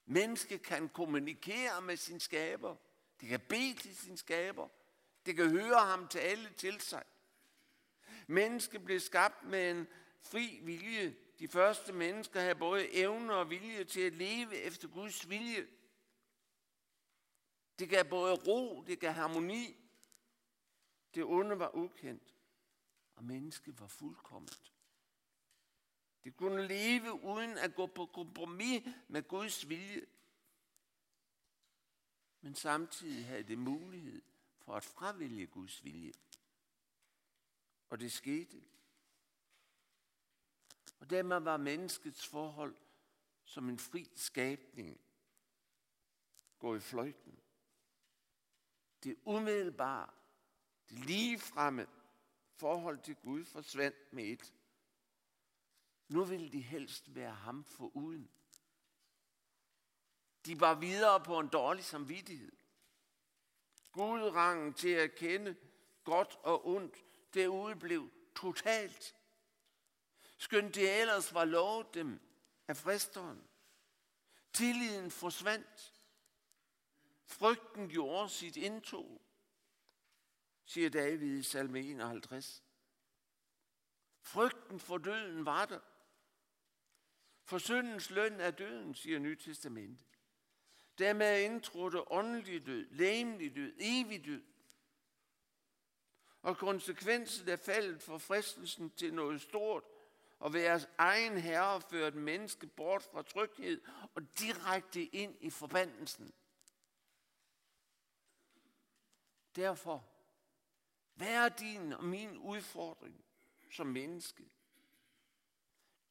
Mennesket 0.05 0.61
kan 0.61 0.89
kommunikere 0.89 1.81
med 1.81 1.97
sin 1.97 2.19
skaber. 2.19 2.75
Det 3.21 3.29
kan 3.29 3.39
bede 3.39 3.73
til 3.73 3.97
sin 3.97 4.17
skaber. 4.17 4.69
Det 5.25 5.35
kan 5.35 5.49
høre 5.49 5.79
ham 5.79 6.07
tale 6.07 6.53
til 6.53 6.81
sig. 6.81 7.03
Mennesket 8.27 8.85
blev 8.85 8.99
skabt 8.99 9.43
med 9.43 9.71
en 9.71 9.87
fri 10.21 10.59
vilje. 10.63 11.15
De 11.39 11.47
første 11.47 11.93
mennesker 11.93 12.39
havde 12.39 12.55
både 12.55 12.93
evne 12.93 13.33
og 13.33 13.49
vilje 13.49 13.83
til 13.83 14.01
at 14.01 14.13
leve 14.13 14.55
efter 14.55 14.87
Guds 14.87 15.29
vilje. 15.29 15.67
Det 17.79 17.89
gav 17.89 18.05
både 18.05 18.33
ro, 18.33 18.83
det 18.87 18.99
gav 18.99 19.11
harmoni. 19.11 19.75
Det 21.15 21.23
onde 21.23 21.59
var 21.59 21.75
ukendt, 21.75 22.35
og 23.15 23.23
mennesket 23.23 23.79
var 23.79 23.87
fuldkommet. 23.87 24.71
Det 26.23 26.37
kunne 26.37 26.67
leve 26.67 27.13
uden 27.23 27.57
at 27.57 27.75
gå 27.75 27.87
på 27.87 28.05
kompromis 28.05 28.83
med 29.07 29.27
Guds 29.27 29.69
vilje. 29.69 30.05
Men 32.41 32.55
samtidig 32.55 33.25
havde 33.25 33.43
det 33.43 33.57
mulighed 33.57 34.21
for 34.57 34.75
at 34.75 34.83
fravælge 34.83 35.47
Guds 35.47 35.83
vilje. 35.83 36.13
Og 37.89 37.99
det 37.99 38.11
skete. 38.11 38.61
Og 40.99 41.09
dermed 41.09 41.39
var 41.39 41.57
menneskets 41.57 42.27
forhold 42.27 42.75
som 43.43 43.69
en 43.69 43.79
fri 43.79 44.11
skabning 44.15 45.01
gå 46.59 46.75
i 46.75 46.79
fløjten. 46.79 47.39
Det 49.03 49.15
umiddelbare, 49.25 50.09
det 50.89 50.99
ligefremme 50.99 51.87
forhold 52.51 52.99
til 52.99 53.15
Gud 53.15 53.45
forsvandt 53.45 54.13
med 54.13 54.23
et. 54.23 54.53
Nu 56.07 56.23
ville 56.23 56.51
de 56.51 56.61
helst 56.61 57.15
være 57.15 57.33
ham 57.33 57.63
for 57.63 57.95
uden. 57.95 58.29
De 60.45 60.59
var 60.59 60.75
videre 60.75 61.23
på 61.23 61.39
en 61.39 61.47
dårlig 61.47 61.83
samvittighed. 61.83 62.51
Gudrangen 63.91 64.73
til 64.73 64.89
at 64.89 65.15
kende 65.15 65.55
godt 66.03 66.39
og 66.43 66.67
ondt, 66.67 67.03
det 67.37 67.47
udeblev 67.47 68.11
totalt. 68.35 69.15
Skønt 70.37 70.75
det 70.75 71.01
ellers 71.01 71.33
var 71.33 71.45
lovet 71.45 71.93
dem 71.93 72.19
af 72.67 72.77
fristeren. 72.77 73.47
Tilliden 74.53 75.11
forsvandt. 75.11 75.93
Frygten 77.25 77.89
gjorde 77.89 78.29
sit 78.29 78.57
indtog, 78.57 79.21
siger 80.65 80.89
David 80.89 81.37
i 81.39 81.43
salme 81.43 81.79
51. 81.79 82.63
Frygten 84.21 84.79
for 84.79 84.97
døden 84.97 85.45
var 85.45 85.65
der. 85.65 85.79
For 87.43 87.57
syndens 87.57 88.09
løn 88.09 88.39
er 88.39 88.51
døden, 88.51 88.95
siger 88.95 89.19
Nyt 89.19 89.39
Testamentet. 89.39 90.05
Dermed 90.97 91.41
indtrådte 91.41 92.11
åndelig 92.11 92.65
død, 92.65 92.89
læmelig 92.89 93.55
død, 93.55 93.73
evig 93.79 94.25
død. 94.25 94.43
Og 96.41 96.57
konsekvensen 96.57 97.49
af 97.49 97.59
faldet 97.59 98.01
for 98.01 98.17
fristelsen 98.17 98.89
til 98.89 99.13
noget 99.13 99.41
stort, 99.41 99.83
og 100.39 100.53
være 100.53 100.81
egen 100.97 101.37
herre 101.37 101.81
ført 101.81 102.15
menneske 102.15 102.67
bort 102.67 103.03
fra 103.03 103.21
tryghed 103.21 103.81
og 104.15 104.39
direkte 104.39 105.03
ind 105.03 105.35
i 105.39 105.49
forbandelsen. 105.49 106.33
Derfor, 109.55 110.05
hvad 111.13 111.33
er 111.33 111.49
din 111.49 111.93
og 111.93 112.03
min 112.03 112.37
udfordring 112.37 113.25
som 113.71 113.87
menneske? 113.87 114.43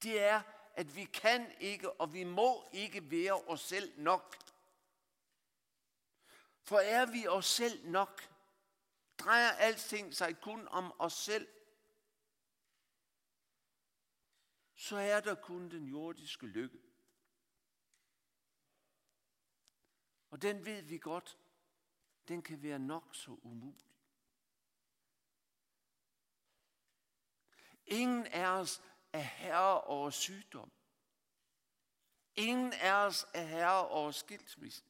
Det 0.03 0.23
er, 0.23 0.43
at 0.75 0.97
vi 0.97 1.05
kan 1.05 1.53
ikke 1.61 2.01
og 2.01 2.15
vi 2.15 2.25
må 2.25 2.69
ikke 2.73 3.11
være 3.11 3.35
os 3.35 3.61
selv 3.61 3.93
nok. 3.97 4.37
For 6.63 6.79
er 6.79 7.07
vi 7.07 7.27
os 7.27 7.47
selv 7.47 7.89
nok, 7.89 8.36
drejer 9.19 9.51
alting 9.51 10.15
sig 10.15 10.41
kun 10.41 10.69
om 10.69 10.93
os 10.99 11.13
selv, 11.13 11.49
så 14.75 14.97
er 14.97 15.21
der 15.21 15.35
kun 15.35 15.71
den 15.71 15.87
jordiske 15.87 16.47
lykke. 16.47 16.79
Og 20.31 20.43
den 20.43 20.65
ved 20.65 20.83
vi 20.83 20.99
godt, 20.99 21.39
den 22.29 22.43
kan 22.43 22.63
være 22.63 22.79
nok 22.79 23.15
så 23.15 23.31
umulig. 23.31 23.91
Ingen 27.87 28.27
af 28.27 28.47
os 28.47 28.83
er 29.13 29.19
herre 29.21 29.81
over 29.81 30.11
sygdom. 30.11 30.73
Ingen 32.35 32.73
af 32.73 32.93
os 32.93 33.27
er 33.35 33.43
herre 33.43 33.89
over 33.89 34.11
skilsmisse. 34.11 34.85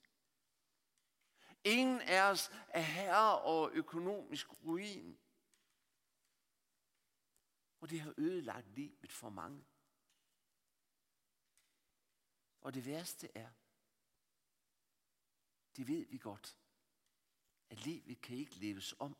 Ingen 1.67 2.01
af 2.01 2.31
os 2.31 2.51
er 2.69 2.81
herre 2.81 3.41
over 3.41 3.71
økonomisk 3.73 4.47
ruin. 4.65 5.19
Og 7.81 7.91
det 7.91 8.01
har 8.01 8.15
ødelagt 8.19 8.69
livet 8.69 9.13
for 9.13 9.31
mange. 9.31 9.65
Og 12.61 12.75
det 12.75 12.87
værste 12.87 13.31
er, 13.35 13.51
det 15.77 15.89
ved 15.89 16.07
vi 16.07 16.19
godt, 16.19 16.59
at 17.71 17.79
livet 17.79 18.21
kan 18.21 18.37
ikke 18.37 18.55
leves 18.55 18.95
om. 18.99 19.17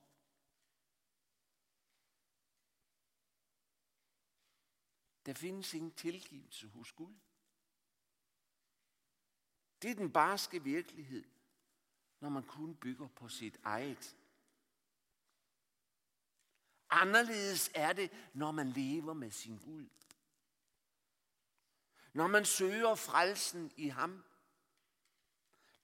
Der 5.27 5.35
findes 5.35 5.75
ingen 5.75 5.95
tilgivelse 5.95 6.69
hos 6.69 6.93
Gud. 6.93 7.15
Det 9.83 9.91
er 9.91 9.95
den 9.95 10.13
barske 10.13 10.63
virkelighed, 10.63 11.36
når 12.27 12.31
man 12.31 12.43
kun 12.43 12.75
bygger 12.75 13.09
på 13.09 13.29
sit 13.29 13.61
eget. 13.65 14.17
Anderledes 16.91 17.71
er 17.75 17.93
det, 17.93 18.11
når 18.35 18.51
man 18.51 18.69
lever 18.69 19.13
med 19.13 19.31
sin 19.31 19.59
Gud. 19.59 19.87
Når 22.13 22.27
man 22.27 22.45
søger 22.45 22.95
frelsen 22.95 23.73
i 23.77 23.89
ham, 23.89 24.25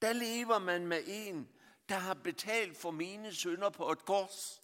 der 0.03 0.13
lever 0.13 0.59
man 0.59 0.87
med 0.87 1.03
en, 1.07 1.49
der 1.89 1.99
har 1.99 2.15
betalt 2.15 2.77
for 2.77 2.91
mine 2.91 3.35
sønder 3.35 3.71
på 3.71 3.91
et 3.93 4.05
kors. 4.05 4.63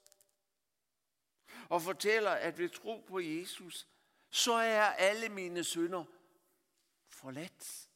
Og 1.69 1.83
fortæller, 1.83 2.31
at 2.31 2.59
ved 2.59 2.69
tro 2.69 3.05
på 3.09 3.21
Jesus, 3.21 3.89
så 4.31 4.53
er 4.53 4.83
alle 4.83 5.29
mine 5.29 5.65
sønder 5.65 6.05
forladt. 7.09 7.89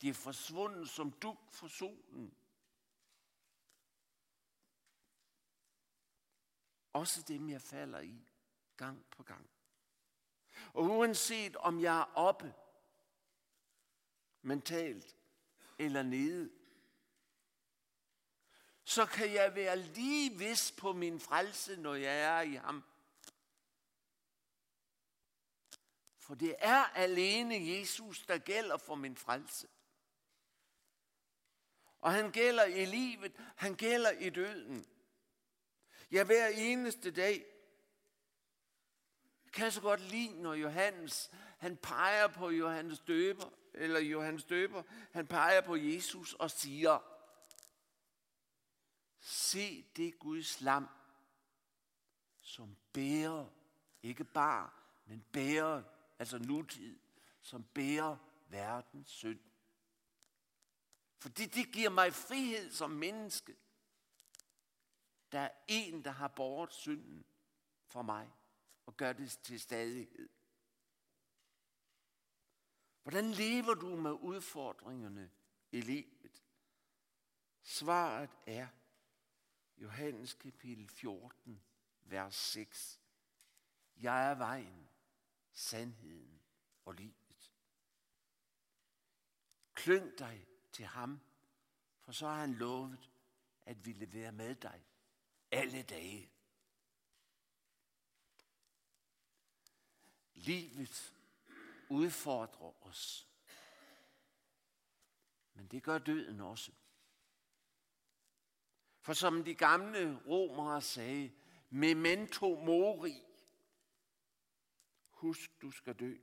De 0.00 0.08
er 0.08 0.14
forsvundet 0.14 0.90
som 0.90 1.10
duk 1.10 1.52
for 1.52 1.68
solen. 1.68 2.34
Også 6.94 7.22
dem, 7.22 7.48
jeg 7.48 7.62
falder 7.62 8.00
i 8.00 8.28
gang 8.76 9.06
på 9.10 9.22
gang. 9.22 9.50
Og 10.74 10.82
uanset 10.82 11.56
om 11.56 11.80
jeg 11.80 12.00
er 12.00 12.12
oppe 12.14 12.54
mentalt 14.42 15.16
eller 15.78 16.02
nede, 16.02 16.50
så 18.84 19.06
kan 19.06 19.32
jeg 19.32 19.54
være 19.54 19.78
lige 19.78 20.38
vis 20.38 20.72
på 20.72 20.92
min 20.92 21.20
frelse, 21.20 21.76
når 21.76 21.94
jeg 21.94 22.20
er 22.20 22.40
i 22.40 22.54
ham. 22.54 22.84
For 26.18 26.34
det 26.34 26.56
er 26.58 26.84
alene 26.84 27.68
Jesus, 27.68 28.26
der 28.26 28.38
gælder 28.38 28.76
for 28.76 28.94
min 28.94 29.16
frelse. 29.16 29.68
Og 32.00 32.12
han 32.12 32.30
gælder 32.32 32.64
i 32.64 32.84
livet, 32.84 33.32
han 33.56 33.74
gælder 33.74 34.10
i 34.10 34.30
døden. 34.30 34.93
Ja, 36.14 36.24
hver 36.24 36.48
eneste 36.48 37.10
dag 37.10 37.44
kan 39.52 39.72
så 39.72 39.80
godt 39.80 40.00
lide, 40.00 40.42
når 40.42 40.54
Johannes, 40.54 41.30
han 41.58 41.76
peger 41.76 42.28
på 42.28 42.50
Johannes 42.50 43.00
døber, 43.00 43.50
eller 43.72 44.00
Johannes 44.00 44.44
døber, 44.44 44.82
han 45.12 45.26
peger 45.26 45.60
på 45.60 45.76
Jesus 45.76 46.34
og 46.34 46.50
siger, 46.50 46.98
se 49.20 49.82
det 49.96 50.18
Guds 50.18 50.60
lam, 50.60 50.88
som 52.40 52.76
bærer, 52.92 53.46
ikke 54.02 54.24
bare, 54.24 54.70
men 55.06 55.24
bærer, 55.32 55.82
altså 56.18 56.38
nutid, 56.38 56.98
som 57.42 57.64
bærer 57.64 58.16
verdens 58.48 59.10
synd. 59.10 59.40
Fordi 61.18 61.46
det 61.46 61.72
giver 61.72 61.90
mig 61.90 62.14
frihed 62.14 62.70
som 62.70 62.90
menneske. 62.90 63.56
Der 65.34 65.40
er 65.40 65.50
en, 65.68 66.04
der 66.04 66.10
har 66.10 66.28
båret 66.28 66.72
synden 66.72 67.24
for 67.84 68.02
mig 68.02 68.32
og 68.86 68.96
gør 68.96 69.12
det 69.12 69.30
til 69.30 69.60
stadighed. 69.60 70.28
Hvordan 73.02 73.30
lever 73.30 73.74
du 73.74 73.96
med 73.96 74.10
udfordringerne 74.10 75.30
i 75.72 75.80
livet? 75.80 76.42
Svaret 77.62 78.30
er 78.46 78.68
Johannes 79.76 80.34
kapitel 80.34 80.88
14, 80.88 81.62
vers 82.04 82.34
6. 82.34 83.00
Jeg 83.96 84.30
er 84.30 84.34
vejen, 84.34 84.88
sandheden 85.52 86.42
og 86.84 86.94
livet. 86.94 87.52
Klyng 89.74 90.18
dig 90.18 90.46
til 90.72 90.84
ham, 90.84 91.20
for 92.00 92.12
så 92.12 92.28
har 92.28 92.40
han 92.40 92.54
lovet 92.54 93.10
at 93.64 93.86
ville 93.86 94.12
være 94.12 94.32
med 94.32 94.54
dig 94.54 94.84
alle 95.54 95.82
dage. 95.82 96.30
Livet 100.34 101.14
udfordrer 101.88 102.86
os. 102.86 103.28
Men 105.54 105.66
det 105.66 105.82
gør 105.82 105.98
døden 105.98 106.40
også. 106.40 106.72
For 109.00 109.12
som 109.12 109.44
de 109.44 109.54
gamle 109.54 110.22
romere 110.26 110.82
sagde, 110.82 111.32
memento 111.70 112.54
mori, 112.54 113.22
husk 115.10 115.62
du 115.62 115.70
skal 115.70 115.94
dø. 115.94 116.16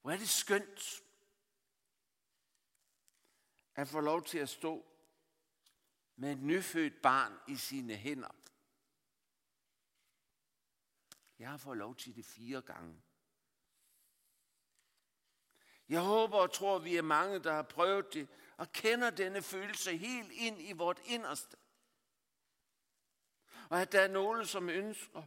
Hvor 0.00 0.10
er 0.10 0.16
det 0.16 0.28
skønt 0.28 1.02
at 3.74 3.88
få 3.88 4.00
lov 4.00 4.24
til 4.24 4.38
at 4.38 4.48
stå 4.48 4.93
med 6.16 6.32
et 6.32 6.42
nyfødt 6.42 7.02
barn 7.02 7.38
i 7.48 7.56
sine 7.56 7.94
hænder. 7.94 8.36
Jeg 11.38 11.50
har 11.50 11.56
fået 11.56 11.78
lov 11.78 11.96
til 11.96 12.16
det 12.16 12.24
fire 12.24 12.62
gange. 12.62 13.02
Jeg 15.88 16.00
håber 16.00 16.38
og 16.38 16.52
tror, 16.52 16.76
at 16.76 16.84
vi 16.84 16.96
er 16.96 17.02
mange, 17.02 17.38
der 17.38 17.52
har 17.52 17.62
prøvet 17.62 18.14
det, 18.14 18.28
og 18.56 18.72
kender 18.72 19.10
denne 19.10 19.42
følelse 19.42 19.96
helt 19.96 20.32
ind 20.32 20.60
i 20.60 20.72
vort 20.72 21.00
inderste. 21.04 21.56
Og 23.68 23.80
at 23.80 23.92
der 23.92 24.00
er 24.00 24.08
nogen, 24.08 24.46
som 24.46 24.68
ønsker, 24.68 25.22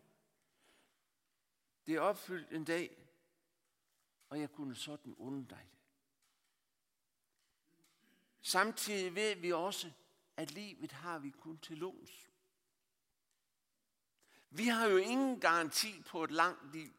det 1.85 1.95
er 1.95 1.99
opfyldt 1.99 2.51
en 2.51 2.65
dag, 2.65 3.07
og 4.29 4.39
jeg 4.39 4.51
kunne 4.51 4.75
sådan 4.75 5.15
unde 5.15 5.49
dig 5.49 5.67
det. 5.71 5.79
Samtidig 8.41 9.15
ved 9.15 9.35
vi 9.35 9.51
også, 9.51 9.91
at 10.37 10.51
livet 10.51 10.91
har 10.91 11.19
vi 11.19 11.29
kun 11.29 11.57
til 11.57 11.77
låns. 11.77 12.31
Vi 14.49 14.67
har 14.67 14.87
jo 14.87 14.97
ingen 14.97 15.39
garanti 15.39 16.01
på 16.01 16.23
et 16.23 16.31
langt 16.31 16.71
liv. 16.71 16.93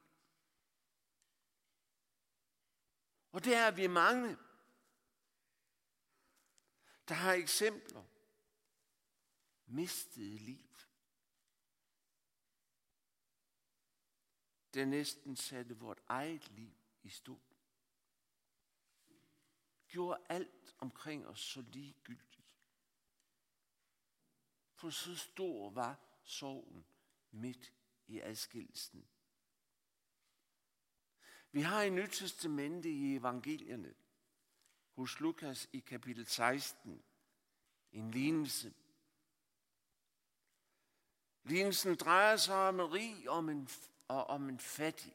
Og 3.33 3.44
det 3.44 3.55
er 3.55 3.70
vi 3.70 3.87
mange, 3.87 4.37
der 7.09 7.14
har 7.14 7.33
eksempler. 7.33 8.05
Mistede 9.66 10.38
liv. 10.38 10.68
Det 14.74 14.88
næsten 14.88 15.37
satte 15.37 15.77
vort 15.77 16.01
eget 16.09 16.51
liv 16.51 16.74
i 17.03 17.09
stå. 17.09 17.40
Gjorde 19.88 20.20
alt 20.29 20.74
omkring 20.79 21.27
os 21.27 21.40
så 21.40 21.61
ligegyldigt. 21.61 22.28
For 24.79 24.91
så 24.91 25.17
stor 25.17 25.71
var 25.71 25.97
sorgen 26.25 26.87
midt 27.31 27.73
i 28.07 28.21
adskillelsen. 28.21 29.09
Vi 31.53 31.61
har 31.61 31.83
i 31.83 31.91
Nyt 31.91 32.11
Testamente 32.11 32.91
i 32.91 33.17
evangelierne 33.17 33.95
hos 34.95 35.21
Lukas 35.21 35.69
i 35.73 35.79
kapitel 35.79 36.27
16 36.27 37.03
en 37.93 38.11
lignelse. 38.11 38.75
Lignelsen 41.43 41.97
drejer 41.97 42.37
sig 42.37 42.55
om 42.57 42.81
en 42.81 42.93
rig 42.93 43.29
om 43.29 43.49
en, 43.49 43.69
og 44.09 44.27
om 44.27 44.49
en 44.49 44.61
fattig. 44.61 45.14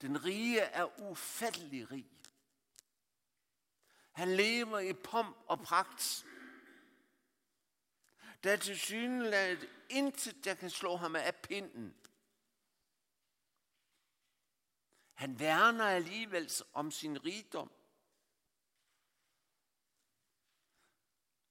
Den 0.00 0.24
rige 0.24 0.60
er 0.60 1.00
ufattelig 1.00 1.90
rig. 1.90 2.10
Han 4.10 4.36
lever 4.36 4.78
i 4.78 4.92
pomp 4.92 5.36
og 5.46 5.60
pragt. 5.60 6.26
Der 8.42 8.52
er 8.52 8.56
til 8.56 8.78
synligheden 8.78 9.68
intet, 9.90 10.44
der 10.44 10.54
kan 10.54 10.70
slå 10.70 10.96
ham 10.96 11.16
af 11.16 11.36
pinden. 11.36 11.96
Han 15.14 15.38
værner 15.38 15.84
alligevel 15.84 16.50
om 16.72 16.90
sin 16.90 17.24
rigdom. 17.24 17.72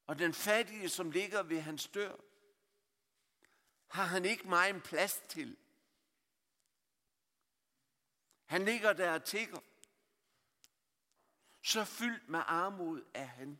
Og 0.05 0.19
den 0.19 0.33
fattige, 0.33 0.89
som 0.89 1.11
ligger 1.11 1.43
ved 1.43 1.61
hans 1.61 1.87
dør, 1.87 2.15
har 3.87 4.05
han 4.05 4.25
ikke 4.25 4.49
meget 4.49 4.83
plads 4.83 5.23
til. 5.27 5.57
Han 8.45 8.65
ligger 8.65 8.93
der 8.93 9.13
og 9.13 9.23
tigger. 9.23 9.59
Så 11.61 11.85
fyldt 11.85 12.29
med 12.29 12.39
armod 12.45 13.05
er 13.13 13.25
han. 13.25 13.59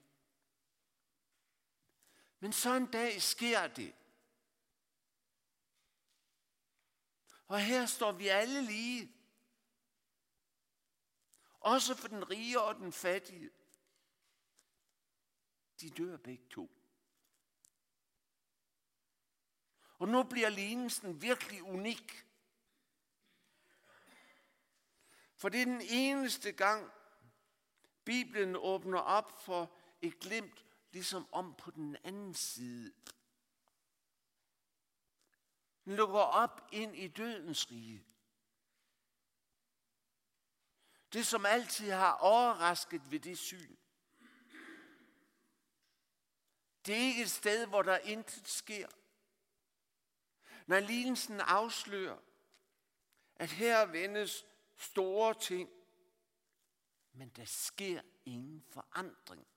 Men 2.40 2.54
så 2.54 2.76
en 2.76 2.92
dag 2.92 3.22
sker 3.22 3.68
det. 3.68 3.96
Og 7.48 7.62
her 7.62 7.86
står 7.86 8.12
vi 8.12 8.28
alle 8.28 8.66
lige. 8.66 9.16
Også 11.60 11.96
for 11.96 12.08
den 12.08 12.30
rige 12.30 12.62
og 12.62 12.76
den 12.76 12.94
fattige. 12.94 13.50
De 15.82 15.90
dør 15.90 16.18
begge 16.18 16.48
to. 16.50 16.72
Og 20.00 20.08
nu 20.08 20.24
bliver 20.24 20.50
lignelsen 20.50 21.22
virkelig 21.22 21.64
unik. 21.64 22.26
For 25.36 25.50
det 25.50 25.62
er 25.62 25.66
den 25.66 25.82
eneste 25.82 26.52
gang, 26.52 26.92
Bibelen 28.04 28.56
åbner 28.56 29.00
op 29.00 29.42
for 29.42 29.76
et 30.02 30.20
glimt, 30.20 30.66
ligesom 30.92 31.28
om 31.32 31.56
på 31.56 31.72
den 31.72 31.98
anden 32.04 32.34
side. 32.34 32.94
Den 35.86 35.96
lukker 35.96 36.20
op 36.20 36.68
ind 36.72 36.96
i 36.96 37.08
dødens 37.08 37.72
rige. 37.72 38.06
Det, 41.14 41.28
som 41.28 41.46
altid 41.46 41.92
har 41.92 42.14
overrasket 42.14 43.12
ved 43.12 43.20
det 43.20 43.38
syn. 43.38 43.76
Det 46.86 46.96
er 46.96 47.00
ikke 47.00 47.22
et 47.22 47.32
sted, 47.32 47.68
hvor 47.68 47.82
der 47.82 47.98
intet 47.98 48.48
sker. 48.48 48.88
Når 50.68 50.80
lignelsen 50.80 51.42
afslører, 51.42 52.18
at 53.36 53.52
her 53.52 53.86
vendes 53.86 54.46
store 54.76 55.34
ting, 55.34 55.70
men 57.12 57.30
der 57.30 57.46
sker 57.46 58.02
ingen 58.26 58.64
forandring. 58.70 59.48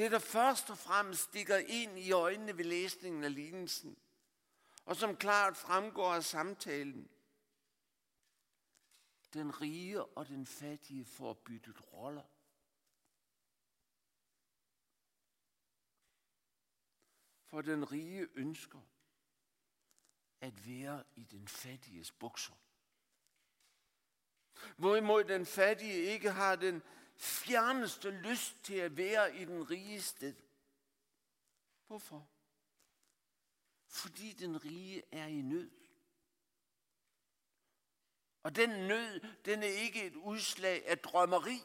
Det, 0.00 0.10
der 0.10 0.18
først 0.18 0.70
og 0.70 0.78
fremmest 0.78 1.22
stikker 1.22 1.56
ind 1.56 1.98
i 1.98 2.12
øjnene 2.12 2.56
ved 2.58 2.64
læsningen 2.64 3.24
af 3.24 3.34
lignelsen, 3.34 3.98
og 4.84 4.96
som 4.96 5.16
klart 5.16 5.56
fremgår 5.56 6.14
af 6.14 6.24
samtalen, 6.24 7.10
den 9.34 9.60
rige 9.60 10.04
og 10.04 10.28
den 10.28 10.46
fattige 10.46 11.04
får 11.04 11.34
byttet 11.34 11.92
roller. 11.92 12.22
For 17.46 17.60
den 17.62 17.92
rige 17.92 18.28
ønsker 18.34 18.80
at 20.40 20.66
være 20.66 21.04
i 21.16 21.24
den 21.24 21.48
fattiges 21.48 22.12
bukser. 22.12 22.54
Hvorimod 24.76 25.24
den 25.24 25.46
fattige 25.46 26.02
ikke 26.02 26.30
har 26.30 26.56
den 26.56 26.82
fjerneste 27.20 28.10
lyst 28.10 28.64
til 28.64 28.74
at 28.74 28.96
være 28.96 29.36
i 29.36 29.44
den 29.44 29.70
rige 29.70 30.02
sted. 30.02 30.34
Hvorfor? 31.86 32.28
Fordi 33.86 34.32
den 34.32 34.64
rige 34.64 35.02
er 35.12 35.26
i 35.26 35.42
nød. 35.42 35.70
Og 38.42 38.56
den 38.56 38.70
nød, 38.70 39.20
den 39.44 39.62
er 39.62 39.66
ikke 39.66 40.04
et 40.04 40.16
udslag 40.16 40.86
af 40.86 40.98
drømmeri. 40.98 41.62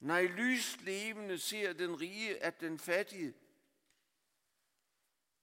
Nej, 0.00 0.22
lyslevende 0.22 1.38
ser 1.38 1.72
den 1.72 2.00
rige, 2.00 2.42
at 2.42 2.60
den 2.60 2.78
fattige 2.78 3.34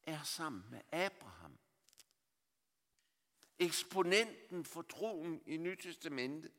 er 0.04 0.24
sammen 0.24 0.63
med 0.70 0.82
Abraham. 0.91 1.60
Eksponenten 3.60 4.65
for 4.65 4.82
troen 4.82 5.41
i 5.46 5.58
Nyt 5.58 5.80
Testamente. 5.80 6.52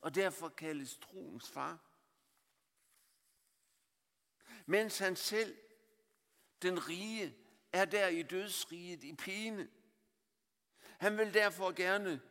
Og 0.00 0.14
derfor 0.14 0.48
kaldes 0.48 0.96
troens 0.96 1.50
far. 1.50 1.78
Mens 4.66 4.98
han 4.98 5.16
selv, 5.16 5.58
den 6.62 6.88
rige, 6.88 7.36
er 7.72 7.84
der 7.84 8.08
i 8.08 8.22
dødsriget 8.22 9.04
i 9.04 9.14
pine. 9.14 9.70
Han 10.98 11.18
vil 11.18 11.34
derfor 11.34 11.72
gerne 11.72 12.22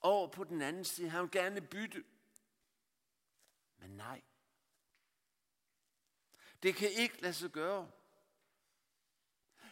over 0.00 0.28
på 0.28 0.44
den 0.44 0.62
anden 0.62 0.84
side. 0.84 1.10
Han 1.10 1.22
vil 1.22 1.30
gerne 1.30 1.60
bytte. 1.60 2.04
Men 3.76 3.90
nej. 3.90 4.22
Det 6.62 6.74
kan 6.74 6.90
ikke 6.90 7.22
lade 7.22 7.34
sig 7.34 7.50
gøre. 7.50 7.90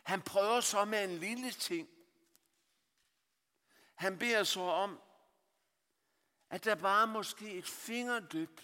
Han 0.03 0.23
prøver 0.23 0.61
så 0.61 0.85
med 0.85 1.05
en 1.05 1.19
lille 1.19 1.51
ting. 1.51 1.89
Han 3.95 4.19
beder 4.19 4.45
så 4.45 4.61
om, 4.61 5.01
at 6.53 6.65
der 6.65 6.75
bare 6.75 7.07
måske 7.07 7.53
et 7.53 7.69
fingerdyb 7.69 8.61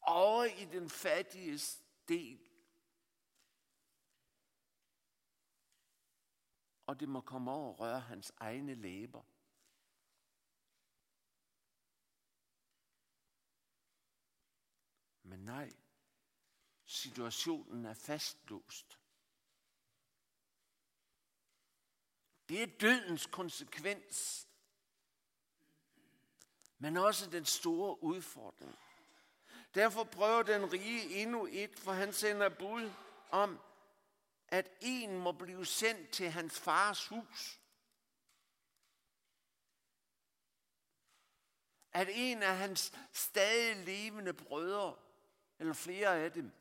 over 0.00 0.44
i 0.44 0.64
den 0.64 0.90
fattige 0.90 1.60
del. 2.08 2.50
Og 6.86 7.00
det 7.00 7.08
må 7.08 7.20
komme 7.20 7.50
over 7.50 7.72
og 7.72 7.80
røre 7.80 8.00
hans 8.00 8.32
egne 8.36 8.74
læber. 8.74 9.22
Men 15.22 15.40
nej, 15.40 15.72
situationen 16.84 17.84
er 17.84 17.94
fastlåst. 17.94 19.00
Det 22.48 22.62
er 22.62 22.78
dødens 22.80 23.26
konsekvens, 23.26 24.45
men 26.78 26.96
også 26.96 27.30
den 27.30 27.44
store 27.44 28.02
udfordring. 28.02 28.78
Derfor 29.74 30.04
prøver 30.04 30.42
den 30.42 30.72
rige 30.72 31.22
endnu 31.22 31.48
et, 31.50 31.78
for 31.78 31.92
han 31.92 32.12
sender 32.12 32.48
bud 32.48 32.92
om, 33.30 33.60
at 34.48 34.70
en 34.80 35.18
må 35.18 35.32
blive 35.32 35.66
sendt 35.66 36.10
til 36.10 36.30
hans 36.30 36.60
fars 36.60 37.08
hus. 37.08 37.60
At 41.92 42.08
en 42.10 42.42
af 42.42 42.56
hans 42.56 42.92
stadig 43.12 43.76
levende 43.76 44.32
brødre, 44.32 44.96
eller 45.58 45.74
flere 45.74 46.18
af 46.18 46.32
dem, 46.32 46.52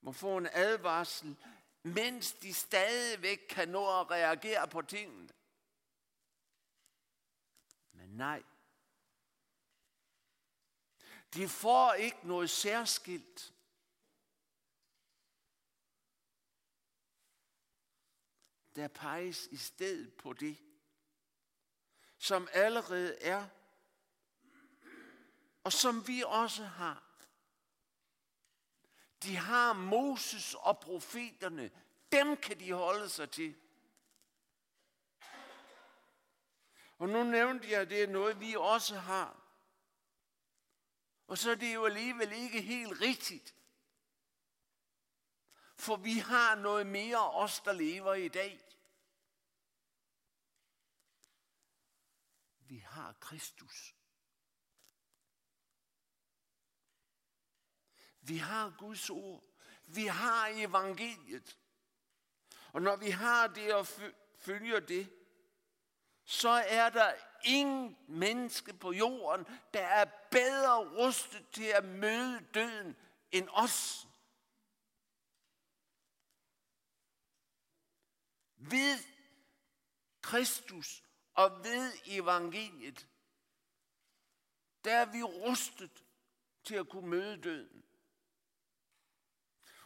må 0.00 0.12
få 0.12 0.36
en 0.36 0.48
advarsel, 0.52 1.36
mens 1.82 2.32
de 2.32 2.54
stadigvæk 2.54 3.46
kan 3.48 3.68
nå 3.68 4.00
at 4.00 4.10
reagere 4.10 4.68
på 4.68 4.82
tingene. 4.82 5.28
Men 8.02 8.10
nej, 8.10 8.42
de 11.34 11.48
får 11.48 11.92
ikke 11.92 12.26
noget 12.28 12.50
særskilt. 12.50 13.54
Der 18.76 18.88
peges 18.88 19.46
i 19.46 19.56
stedet 19.56 20.14
på 20.14 20.32
det, 20.32 20.58
som 22.18 22.48
allerede 22.52 23.18
er, 23.20 23.48
og 25.64 25.72
som 25.72 26.08
vi 26.08 26.22
også 26.26 26.64
har. 26.64 27.02
De 29.22 29.36
har 29.36 29.72
Moses 29.72 30.54
og 30.54 30.80
profeterne. 30.80 31.70
Dem 32.12 32.36
kan 32.36 32.60
de 32.60 32.72
holde 32.72 33.08
sig 33.08 33.30
til. 33.30 33.61
Og 37.02 37.08
nu 37.08 37.22
nævnte 37.22 37.70
jeg, 37.70 37.80
at 37.80 37.90
det 37.90 38.02
er 38.02 38.06
noget, 38.06 38.40
vi 38.40 38.54
også 38.56 38.98
har. 38.98 39.42
Og 41.26 41.38
så 41.38 41.50
er 41.50 41.54
det 41.54 41.74
jo 41.74 41.84
alligevel 41.84 42.32
ikke 42.32 42.60
helt 42.60 43.00
rigtigt. 43.00 43.54
For 45.76 45.96
vi 45.96 46.18
har 46.18 46.54
noget 46.54 46.86
mere 46.86 47.30
os, 47.30 47.60
der 47.60 47.72
lever 47.72 48.14
i 48.14 48.28
dag. 48.28 48.60
Vi 52.58 52.78
har 52.78 53.12
Kristus. 53.20 53.94
Vi 58.20 58.36
har 58.36 58.74
Guds 58.78 59.10
ord. 59.10 59.44
Vi 59.86 60.06
har 60.06 60.46
evangeliet. 60.46 61.58
Og 62.72 62.82
når 62.82 62.96
vi 62.96 63.10
har 63.10 63.46
det 63.46 63.74
og 63.74 63.86
følger 64.38 64.80
det, 64.80 65.21
så 66.24 66.48
er 66.48 66.90
der 66.90 67.14
ingen 67.44 67.96
menneske 68.08 68.72
på 68.74 68.92
jorden, 68.92 69.46
der 69.74 69.86
er 69.86 70.04
bedre 70.30 70.88
rustet 70.98 71.48
til 71.52 71.64
at 71.64 71.84
møde 71.84 72.46
døden 72.54 72.96
end 73.30 73.48
os. 73.52 74.06
Ved 78.56 78.98
Kristus 80.22 81.02
og 81.34 81.64
ved 81.64 81.92
evangeliet, 82.06 83.08
der 84.84 84.96
er 84.96 85.04
vi 85.04 85.22
rustet 85.22 86.04
til 86.64 86.74
at 86.74 86.88
kunne 86.88 87.08
møde 87.08 87.42
døden. 87.42 87.84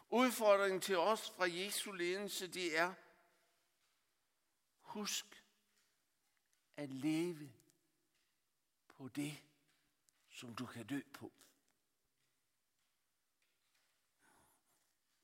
Udfordringen 0.09 0.81
til 0.81 0.97
os 0.97 1.31
fra 1.31 1.45
Jesu 1.49 1.91
ledelse, 1.91 2.47
det 2.47 2.77
er, 2.77 2.93
husk 4.81 5.36
at 6.77 6.89
leve 6.89 7.51
på 8.87 9.07
det, 9.07 9.43
som 10.29 10.55
du 10.55 10.65
kan 10.65 10.87
dø 10.87 11.01
på. 11.13 11.31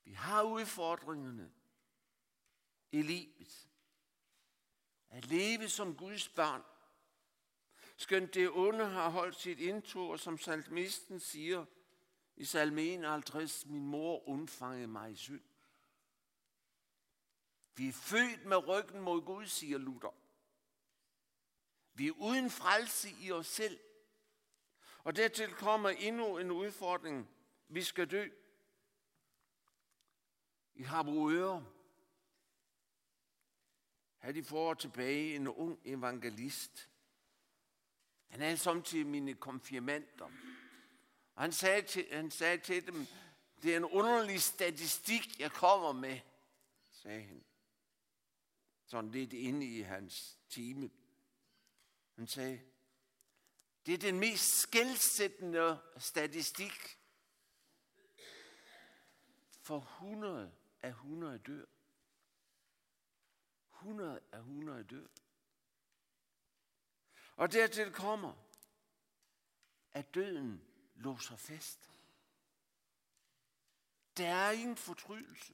Vi 0.03 0.13
har 0.13 0.43
udfordringerne 0.43 1.53
i 2.91 3.01
livet. 3.01 3.69
At 5.09 5.25
leve 5.25 5.69
som 5.69 5.97
Guds 5.97 6.29
barn. 6.29 6.63
Skønt 7.97 8.33
det 8.33 8.49
onde 8.49 8.85
har 8.85 9.09
holdt 9.09 9.35
sit 9.35 9.59
indtog, 9.59 10.09
og 10.09 10.19
som 10.19 10.37
salmisten 10.37 11.19
siger 11.19 11.65
i 12.35 12.45
salme 12.45 12.81
51, 12.81 13.65
min 13.65 13.85
mor 13.85 14.27
undfangede 14.29 14.87
mig 14.87 15.11
i 15.11 15.15
synd. 15.15 15.43
Vi 17.75 17.87
er 17.87 17.93
født 17.93 18.45
med 18.45 18.67
ryggen 18.67 19.01
mod 19.01 19.21
Gud, 19.21 19.45
siger 19.45 19.77
Luther. 19.77 20.22
Vi 21.93 22.07
er 22.07 22.11
uden 22.11 22.49
frelse 22.49 23.09
i 23.21 23.31
os 23.31 23.47
selv. 23.47 23.79
Og 25.03 25.15
dertil 25.15 25.51
kommer 25.51 25.89
endnu 25.89 26.37
en 26.37 26.51
udfordring. 26.51 27.29
Vi 27.67 27.83
skal 27.83 28.11
dø. 28.11 28.29
I 30.75 30.83
Harboøre 30.83 31.65
havde 34.17 34.35
de 34.35 34.43
for 34.43 34.73
tilbage 34.73 35.35
en 35.35 35.47
ung 35.47 35.79
evangelist. 35.85 36.89
Han 38.27 38.41
er 38.41 38.55
samtidig 38.55 39.05
mine 39.05 39.33
konfirmander. 39.33 40.31
Og 41.35 41.41
han 41.41 41.51
sagde, 41.51 41.81
til, 41.81 42.07
han 42.11 42.31
sagde 42.31 42.57
til 42.57 42.87
dem, 42.87 43.07
det 43.63 43.73
er 43.73 43.77
en 43.77 43.85
underlig 43.85 44.41
statistik, 44.41 45.39
jeg 45.39 45.51
kommer 45.51 45.91
med, 45.91 46.19
sagde 46.89 47.21
han. 47.21 47.43
Sådan 48.85 49.11
lidt 49.11 49.33
inde 49.33 49.65
i 49.65 49.81
hans 49.81 50.39
time. 50.49 50.89
Han 52.15 52.27
sagde, 52.27 52.61
det 53.85 53.93
er 53.93 53.97
den 53.97 54.19
mest 54.19 54.59
skældsættende 54.59 55.81
statistik. 55.97 56.99
For 59.61 59.79
100 59.79 60.55
af 60.81 60.89
100 60.89 61.39
dør. 61.39 61.65
100 63.73 64.21
af 64.31 64.37
100 64.37 64.83
dør. 64.83 65.07
Og 67.35 67.51
dertil 67.51 67.93
kommer, 67.93 68.33
at 69.91 70.13
døden 70.13 70.65
låser 70.95 71.35
fast. 71.35 71.89
Der 74.17 74.27
er 74.27 74.51
ingen 74.51 74.77
fortrydelse. 74.77 75.53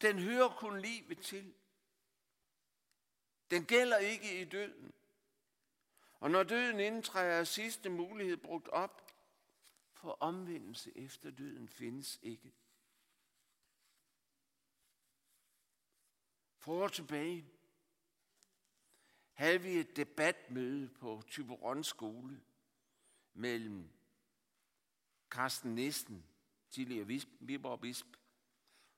Den 0.00 0.18
hører 0.18 0.56
kun 0.56 0.80
livet 0.80 1.24
til. 1.24 1.54
Den 3.50 3.64
gælder 3.64 3.96
ikke 3.96 4.40
i 4.40 4.44
døden. 4.44 4.94
Og 6.20 6.30
når 6.30 6.42
døden 6.42 6.80
indtræder, 6.80 7.32
er 7.32 7.44
sidste 7.44 7.88
mulighed 7.88 8.36
brugt 8.36 8.68
op, 8.68 9.12
for 9.92 10.16
omvendelse 10.20 10.98
efter 10.98 11.30
døden 11.30 11.68
findes 11.68 12.18
ikke. 12.22 12.52
For 16.58 16.82
år 16.82 16.88
tilbage 16.88 17.46
havde 19.32 19.60
vi 19.60 19.72
et 19.72 19.96
debatmøde 19.96 20.88
på 20.88 21.22
Tyberon 21.26 21.84
skole 21.84 22.40
mellem 23.34 23.90
Carsten 25.30 25.74
Nissen, 25.74 26.24
tidligere 26.70 27.06
Viborg 27.40 27.80
Bisp, 27.80 28.06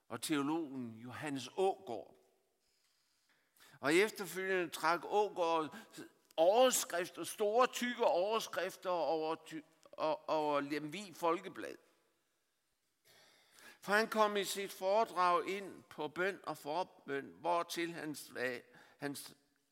og 0.07 0.21
teologen 0.21 0.97
Johannes 0.97 1.49
Ågård. 1.57 2.12
Og 3.83 3.95
efterfølgende 3.95 4.69
trak 4.69 5.01
Ågård 5.03 5.77
overskrifter, 6.37 7.23
store 7.23 7.67
tykke 7.67 8.05
overskrifter 8.05 8.89
over, 8.89 9.35
ty, 9.35 9.59
over 10.27 10.59
Lemvi 10.59 11.13
Folkeblad. 11.15 11.75
For 13.79 13.93
han 13.93 14.07
kom 14.07 14.37
i 14.37 14.43
sit 14.43 14.71
foredrag 14.71 15.47
ind 15.47 15.83
på 15.83 16.07
bøn 16.07 16.39
og 16.43 16.57
forbøn, 16.57 17.35
hvor 17.39 17.63
til 17.63 17.93
han, 17.93 18.15
han 18.97 19.17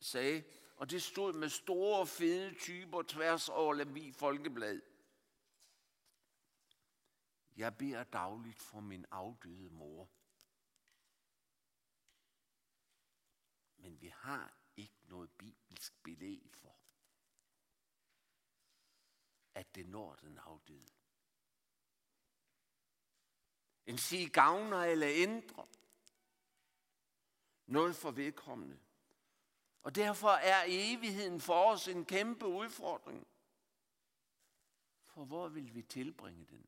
sagde, 0.00 0.42
og 0.76 0.90
det 0.90 1.02
stod 1.02 1.32
med 1.32 1.48
store, 1.48 2.06
fede 2.06 2.54
typer 2.54 3.02
tværs 3.02 3.48
over 3.48 3.74
Lemvi 3.74 4.12
Folkeblad. 4.12 4.80
Jeg 7.56 7.76
beder 7.76 8.04
dagligt 8.04 8.62
for 8.62 8.80
min 8.80 9.06
afdøde 9.10 9.70
mor. 9.70 10.08
Men 13.82 14.00
vi 14.00 14.08
har 14.08 14.54
ikke 14.76 14.98
noget 15.08 15.30
bibelsk 15.30 16.02
belæg 16.02 16.50
for, 16.52 16.76
at 19.54 19.74
det 19.74 19.88
når 19.88 20.14
den 20.14 20.38
afdøde. 20.38 20.90
En 23.86 23.98
sige 23.98 24.28
gavner 24.28 24.78
eller 24.78 25.08
ændrer 25.10 25.66
noget 27.66 27.96
for 27.96 28.10
vedkommende. 28.10 28.78
Og 29.82 29.94
derfor 29.94 30.28
er 30.28 30.64
evigheden 30.66 31.40
for 31.40 31.72
os 31.72 31.88
en 31.88 32.04
kæmpe 32.04 32.46
udfordring. 32.46 33.26
For 35.02 35.24
hvor 35.24 35.48
vil 35.48 35.74
vi 35.74 35.82
tilbringe 35.82 36.46
den? 36.46 36.66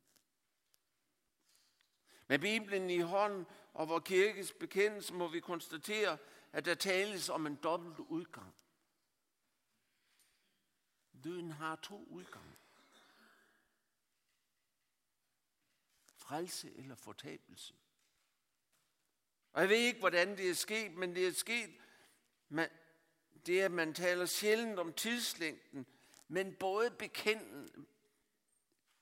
Med 2.27 2.39
Bibelen 2.39 2.89
i 2.89 2.99
hånden 2.99 3.45
og 3.73 3.89
vores 3.89 4.03
kirkes 4.05 4.53
bekendelse 4.53 5.13
må 5.13 5.27
vi 5.27 5.39
konstatere, 5.39 6.17
at 6.55 6.65
der 6.65 6.75
tales 6.75 7.29
om 7.29 7.47
en 7.47 7.55
dobbelt 7.55 7.99
udgang. 7.99 8.55
Døden 11.23 11.51
har 11.51 11.75
to 11.75 12.05
udgange. 12.09 12.55
Frelse 16.15 16.75
eller 16.75 16.95
fortabelse. 16.95 17.73
Og 19.53 19.61
jeg 19.61 19.69
ved 19.69 19.77
ikke, 19.77 19.99
hvordan 19.99 20.37
det 20.37 20.49
er 20.49 20.53
sket, 20.53 20.93
men 20.93 21.15
det 21.15 21.27
er 21.27 21.31
sket, 21.33 21.81
man, 22.49 22.69
det 23.45 23.61
er, 23.61 23.65
at 23.65 23.71
man 23.71 23.93
taler 23.93 24.25
sjældent 24.25 24.79
om 24.79 24.93
tidslængden, 24.93 25.85
men 26.27 26.55
både 26.55 26.91
bekenden, 26.91 27.87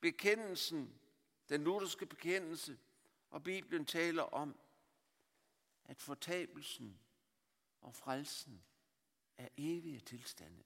bekendelsen, 0.01 0.99
den 1.49 1.63
lutherske 1.63 2.05
bekendelse, 2.05 2.79
og 3.29 3.43
Bibelen 3.43 3.85
taler 3.85 4.23
om, 4.23 4.59
at 5.85 6.01
fortabelsen 6.01 6.99
og 7.83 7.95
frelsen 7.95 8.63
er 9.37 9.47
evige 9.57 9.99
tilstande. 9.99 10.63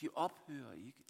De 0.00 0.08
ophører 0.08 0.72
ikke. 0.72 1.04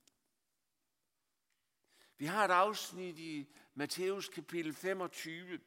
Vi 2.17 2.27
har 2.27 2.45
et 2.45 2.51
afsnit 2.51 3.19
i 3.19 3.55
Matthæus 3.75 4.29
kapitel 4.29 4.75
25, 4.75 5.61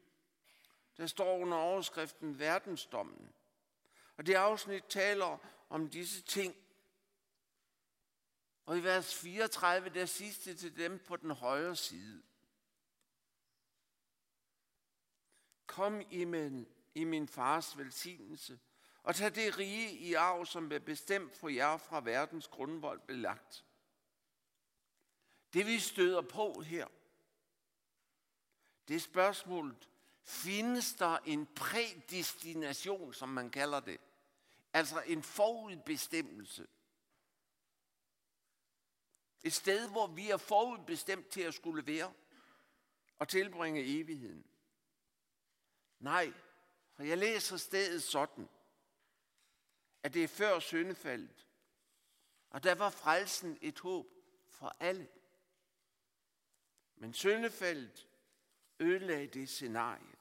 der 0.98 1.08
står 1.08 1.38
under 1.38 1.58
overskriften 1.58 2.40
verdensdommen. 2.40 3.34
Og 4.18 4.26
det 4.26 4.34
afsnit 4.34 4.84
taler 4.90 5.38
om 5.70 5.90
disse 5.90 6.22
ting. 6.22 6.56
Og 8.66 8.78
i 8.78 8.84
vers 8.84 9.16
34, 9.16 9.90
der 9.90 10.06
sidste 10.06 10.56
til 10.56 10.78
dem 10.78 11.00
på 11.00 11.16
den 11.16 11.32
højre 11.32 11.76
side. 11.76 12.24
Kom 15.66 16.02
i 16.12 16.26
min, 16.26 16.68
i 16.98 17.04
min 17.04 17.28
fars 17.28 17.78
velsignelse, 17.78 18.60
og 19.04 19.16
tag 19.16 19.36
det 19.36 19.58
rige 19.58 19.92
i 19.92 20.14
arv, 20.14 20.46
som 20.46 20.72
er 20.72 20.80
bestemt 20.80 21.36
for 21.36 21.50
jer 21.50 21.78
fra 21.78 22.02
verdens 22.02 22.48
grundvold 22.48 23.00
belagt. 23.00 23.66
Det 25.54 25.66
vi 25.66 25.80
støder 25.80 26.22
på 26.22 26.62
her, 26.62 26.88
det 28.88 28.96
er 28.96 29.00
spørgsmålet, 29.00 29.90
findes 30.24 30.94
der 30.94 31.18
en 31.18 31.46
prædestination, 31.46 33.14
som 33.14 33.30
man 33.30 33.50
kalder 33.50 33.80
det? 33.80 34.00
Altså 34.74 35.02
en 35.02 35.24
forudbestemmelse. 35.24 36.68
Et 39.44 39.54
sted, 39.54 39.90
hvor 39.90 40.08
vi 40.08 40.30
er 40.30 40.38
forudbestemt 40.38 41.28
til 41.28 41.42
at 41.42 41.54
skulle 41.54 41.88
være 41.88 42.14
og 43.20 43.28
tilbringe 43.28 44.02
evigheden. 44.02 44.46
Nej, 46.00 46.34
for 46.98 47.04
jeg 47.04 47.18
læser 47.18 47.58
stedet 47.58 48.04
sådan, 48.04 48.50
at 50.04 50.14
det 50.14 50.24
er 50.24 50.28
før 50.28 50.60
syndefaldet, 50.60 51.48
og 52.50 52.64
der 52.64 52.76
var 52.76 52.90
frelsen 52.90 53.58
et 53.62 53.80
håb 53.80 54.08
for 54.50 54.76
alle. 54.80 55.08
Men 56.96 57.14
syndefaldet 57.14 58.08
ødelagde 58.80 59.28
det 59.28 59.50
scenarie. 59.50 60.16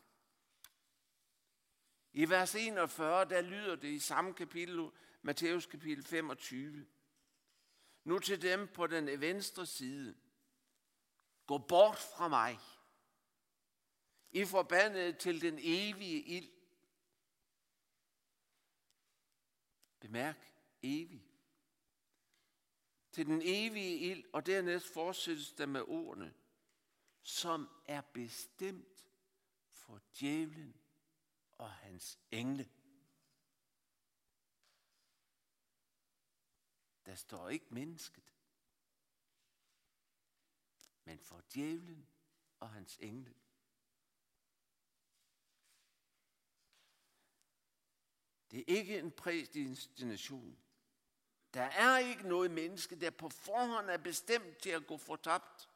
I 2.12 2.28
vers 2.28 2.54
41, 2.54 3.24
der 3.24 3.40
lyder 3.40 3.76
det 3.76 3.88
i 3.88 3.98
samme 3.98 4.34
kapitel, 4.34 4.90
Matthæus 5.22 5.66
kapitel 5.66 6.04
25. 6.04 6.86
Nu 8.04 8.18
til 8.18 8.42
dem 8.42 8.68
på 8.68 8.86
den 8.86 9.20
venstre 9.20 9.66
side. 9.66 10.16
Gå 11.46 11.58
bort 11.58 11.98
fra 11.98 12.28
mig. 12.28 12.58
I 14.30 14.44
forbandet 14.44 15.18
til 15.18 15.40
den 15.40 15.58
evige 15.62 16.22
ild. 16.22 16.55
Bemærk, 20.06 20.52
evig. 20.82 21.26
Til 23.12 23.26
den 23.26 23.42
evige 23.44 23.98
ild, 23.98 24.24
og 24.32 24.46
dernæst 24.46 24.92
fortsættes 24.92 25.52
der 25.52 25.66
med 25.66 25.82
ordene, 25.82 26.34
som 27.22 27.68
er 27.86 28.00
bestemt 28.00 29.08
for 29.68 30.00
djævlen 30.20 30.80
og 31.58 31.70
hans 31.70 32.18
engle. 32.30 32.70
Der 37.06 37.14
står 37.14 37.48
ikke 37.48 37.74
mennesket, 37.74 38.32
men 41.04 41.18
for 41.18 41.42
djævlen 41.54 42.08
og 42.60 42.70
hans 42.70 42.98
engle. 43.00 43.34
Det 48.50 48.58
er 48.58 48.64
ikke 48.66 48.98
en 48.98 49.10
prædestination. 49.10 50.58
Der 51.54 51.62
er 51.62 51.98
ikke 51.98 52.28
noget 52.28 52.50
menneske, 52.50 53.00
der 53.00 53.10
på 53.10 53.28
forhånd 53.28 53.90
er 53.90 53.96
bestemt 53.96 54.58
til 54.58 54.70
at 54.70 54.86
gå 54.86 54.96
fortabt. 54.96 55.70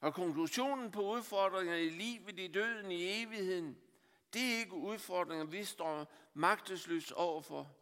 Og 0.00 0.14
konklusionen 0.14 0.90
på 0.90 1.12
udfordringer 1.12 1.74
i 1.74 1.88
livet, 1.88 2.38
i 2.38 2.48
døden, 2.48 2.90
i 2.90 3.22
evigheden, 3.22 3.78
det 4.32 4.54
er 4.54 4.58
ikke 4.58 4.74
udfordringer, 4.74 5.44
vi 5.44 5.64
står 5.64 6.12
magtesløs 6.34 7.10
overfor. 7.10 7.76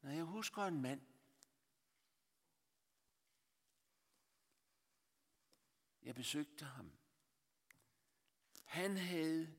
Når 0.00 0.10
jeg 0.10 0.24
husker 0.24 0.62
en 0.62 0.82
mand, 0.82 1.00
jeg 6.02 6.14
besøgte 6.14 6.64
ham. 6.64 6.92
Han 8.64 8.96
havde 8.96 9.56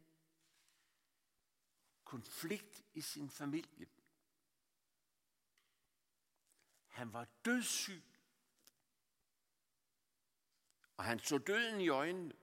konflikt 2.10 2.86
i 2.94 3.02
sin 3.02 3.30
familie. 3.30 3.88
Han 6.88 7.14
var 7.14 7.28
dødssyg. 7.46 8.04
Og 10.98 11.04
han 11.04 11.20
så 11.20 11.38
døden 11.38 11.82
i 11.82 11.90
øjnene. 11.90 12.34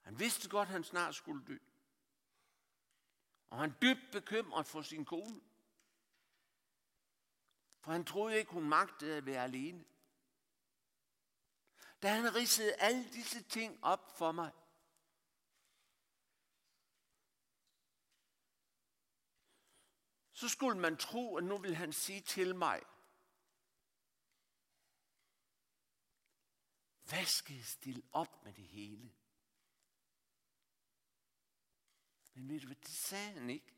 Han 0.00 0.18
vidste 0.18 0.48
godt, 0.48 0.68
at 0.68 0.72
han 0.72 0.84
snart 0.84 1.14
skulle 1.14 1.46
dø. 1.46 1.58
Og 3.50 3.58
han 3.58 3.74
dybt 3.82 4.10
bekymret 4.12 4.66
for 4.66 4.82
sin 4.82 5.04
kone. 5.04 5.40
For 7.80 7.92
han 7.92 8.04
troede 8.04 8.38
ikke, 8.38 8.52
hun 8.52 8.68
magtede 8.68 9.16
at 9.16 9.26
være 9.26 9.44
alene. 9.44 9.84
Da 12.02 12.14
han 12.14 12.34
ridsede 12.34 12.74
alle 12.74 13.04
disse 13.12 13.42
ting 13.42 13.84
op 13.84 14.18
for 14.18 14.32
mig, 14.32 14.52
så 20.38 20.48
skulle 20.48 20.80
man 20.80 20.96
tro, 20.96 21.36
at 21.36 21.44
nu 21.44 21.58
vil 21.58 21.74
han 21.74 21.92
sige 21.92 22.20
til 22.20 22.56
mig, 22.56 22.82
Hvad 27.08 27.24
skal 27.24 27.56
jeg 27.56 27.64
stille 27.64 28.02
op 28.12 28.44
med 28.44 28.52
det 28.52 28.64
hele? 28.64 29.12
Men 32.34 32.48
ved 32.48 32.60
du 32.60 32.66
hvad, 32.66 32.76
det 32.76 32.88
sagde 32.88 33.32
han 33.32 33.50
ikke. 33.50 33.74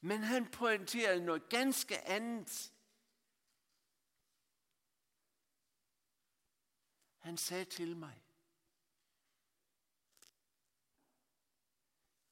Men 0.00 0.22
han 0.22 0.50
pointerede 0.50 1.24
noget 1.24 1.48
ganske 1.48 2.00
andet. 2.08 2.72
Han 7.18 7.36
sagde 7.36 7.64
til 7.64 7.96
mig, 7.96 8.23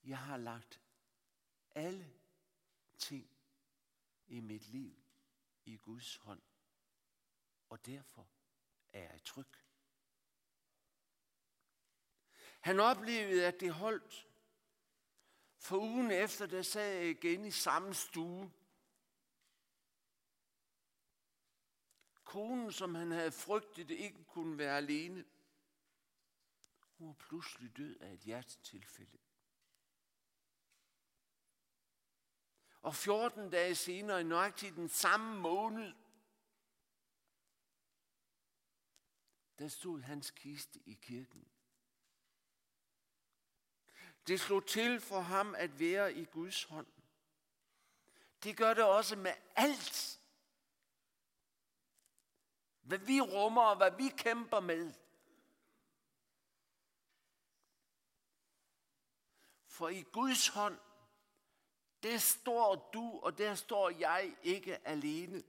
jeg 0.04 0.18
har 0.18 0.36
lagt 0.36 0.80
alle 1.74 2.12
ting 2.98 3.30
i 4.26 4.40
mit 4.40 4.68
liv 4.68 4.96
i 5.64 5.76
Guds 5.76 6.16
hånd 6.16 6.42
og 7.72 7.86
derfor 7.86 8.28
er 8.92 9.00
jeg 9.00 9.24
tryg. 9.24 9.46
Han 12.60 12.80
oplevede, 12.80 13.46
at 13.46 13.60
det 13.60 13.72
holdt. 13.72 14.28
For 15.58 15.78
ugen 15.78 16.10
efter, 16.10 16.46
der 16.46 16.62
sad 16.62 16.92
jeg 16.94 17.10
igen 17.10 17.44
i 17.44 17.50
samme 17.50 17.94
stue. 17.94 18.52
Konen, 22.24 22.72
som 22.72 22.94
han 22.94 23.10
havde 23.10 23.32
frygtet, 23.32 23.90
ikke 23.90 24.24
kunne 24.24 24.58
være 24.58 24.76
alene. 24.76 25.24
Hun 26.98 27.08
var 27.08 27.14
pludselig 27.14 27.76
død 27.76 27.96
af 28.00 28.12
et 28.12 28.20
hjertetilfælde. 28.20 29.18
Og 32.82 32.94
14 32.94 33.50
dage 33.50 33.74
senere, 33.74 34.20
i 34.20 34.24
nøjagtigt 34.24 34.76
den 34.76 34.88
samme 34.88 35.40
måned, 35.40 35.92
der 39.58 39.68
stod 39.68 40.00
hans 40.00 40.30
kiste 40.30 40.80
i 40.86 40.94
kirken. 40.94 41.48
Det 44.26 44.40
slog 44.40 44.66
til 44.66 45.00
for 45.00 45.20
ham 45.20 45.54
at 45.54 45.78
være 45.78 46.14
i 46.14 46.24
Guds 46.24 46.64
hånd. 46.64 46.86
Det 48.42 48.56
gør 48.56 48.74
det 48.74 48.84
også 48.84 49.16
med 49.16 49.32
alt, 49.56 50.20
hvad 52.80 52.98
vi 52.98 53.20
rummer 53.20 53.62
og 53.62 53.76
hvad 53.76 53.90
vi 53.90 54.08
kæmper 54.08 54.60
med. 54.60 54.94
For 59.66 59.88
i 59.88 60.02
Guds 60.02 60.48
hånd, 60.48 60.78
der 62.02 62.18
står 62.18 62.90
du 62.94 63.20
og 63.22 63.38
der 63.38 63.54
står 63.54 63.90
jeg 63.90 64.36
ikke 64.42 64.88
alene. 64.88 65.42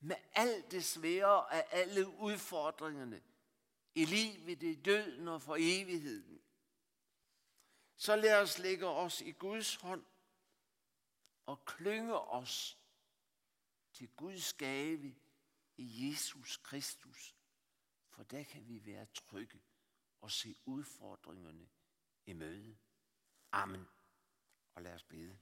Med 0.00 0.16
alt 0.32 0.70
det 0.70 0.84
svære 0.84 1.54
af 1.54 1.66
alle 1.70 2.08
udfordringerne 2.08 3.22
i 3.94 4.04
livet, 4.04 4.62
i 4.62 4.74
døden 4.74 5.28
og 5.28 5.42
for 5.42 5.56
evigheden. 5.58 6.40
Så 7.96 8.16
lad 8.16 8.42
os 8.42 8.58
lægge 8.58 8.86
os 8.86 9.20
i 9.20 9.30
Guds 9.30 9.74
hånd 9.74 10.04
og 11.46 11.64
klynge 11.64 12.20
os 12.20 12.78
til 13.92 14.08
Guds 14.08 14.52
gave 14.52 15.14
i 15.76 16.08
Jesus 16.08 16.56
Kristus. 16.56 17.34
For 18.10 18.22
der 18.22 18.44
kan 18.44 18.68
vi 18.68 18.86
være 18.86 19.06
trygge 19.06 19.60
og 20.20 20.30
se 20.30 20.56
udfordringerne 20.64 21.68
i 22.26 22.32
møde. 22.32 22.76
Amen. 23.52 23.86
Og 24.76 24.82
lad 24.82 24.94
os 24.94 25.04
bede. 25.04 25.38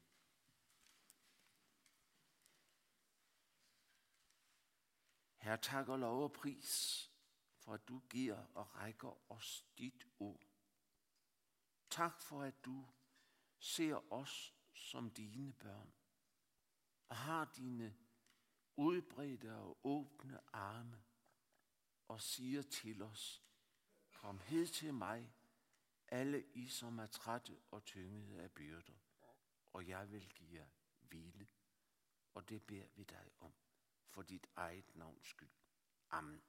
Herre, 5.36 5.56
tak 5.56 5.88
og 5.88 5.98
lov 5.98 6.22
og 6.24 6.32
pris, 6.32 7.10
for 7.58 7.74
at 7.74 7.88
du 7.88 8.02
giver 8.10 8.46
og 8.54 8.74
rækker 8.76 9.32
os 9.32 9.66
dit 9.78 10.06
ord. 10.18 10.46
Tak 11.90 12.20
for, 12.20 12.42
at 12.42 12.64
du 12.64 12.88
ser 13.58 14.12
os 14.12 14.54
som 14.72 15.10
dine 15.10 15.52
børn 15.52 15.92
og 17.08 17.16
har 17.16 17.52
dine 17.56 17.96
udbredte 18.76 19.54
og 19.54 19.78
åbne 19.84 20.40
arme 20.52 21.04
og 22.08 22.20
siger 22.20 22.62
til 22.62 23.02
os, 23.02 23.42
kom 24.12 24.40
hed 24.40 24.66
til 24.66 24.94
mig, 24.94 25.34
alle 26.08 26.44
I, 26.52 26.68
som 26.68 26.98
er 26.98 27.06
trætte 27.06 27.60
og 27.70 27.84
tyngede 27.84 28.42
af 28.42 28.52
byrder, 28.52 28.94
og 29.74 29.88
jeg 29.88 30.10
vil 30.12 30.28
give 30.28 30.60
jer 30.60 30.66
hvile. 30.98 31.48
Og 32.34 32.48
det 32.48 32.66
beder 32.66 32.86
vi 32.94 33.04
dig 33.04 33.30
om, 33.40 33.54
for 34.08 34.22
dit 34.22 34.46
eget 34.56 34.96
navns 34.96 35.26
skyld. 35.26 35.50
Amen. 36.10 36.42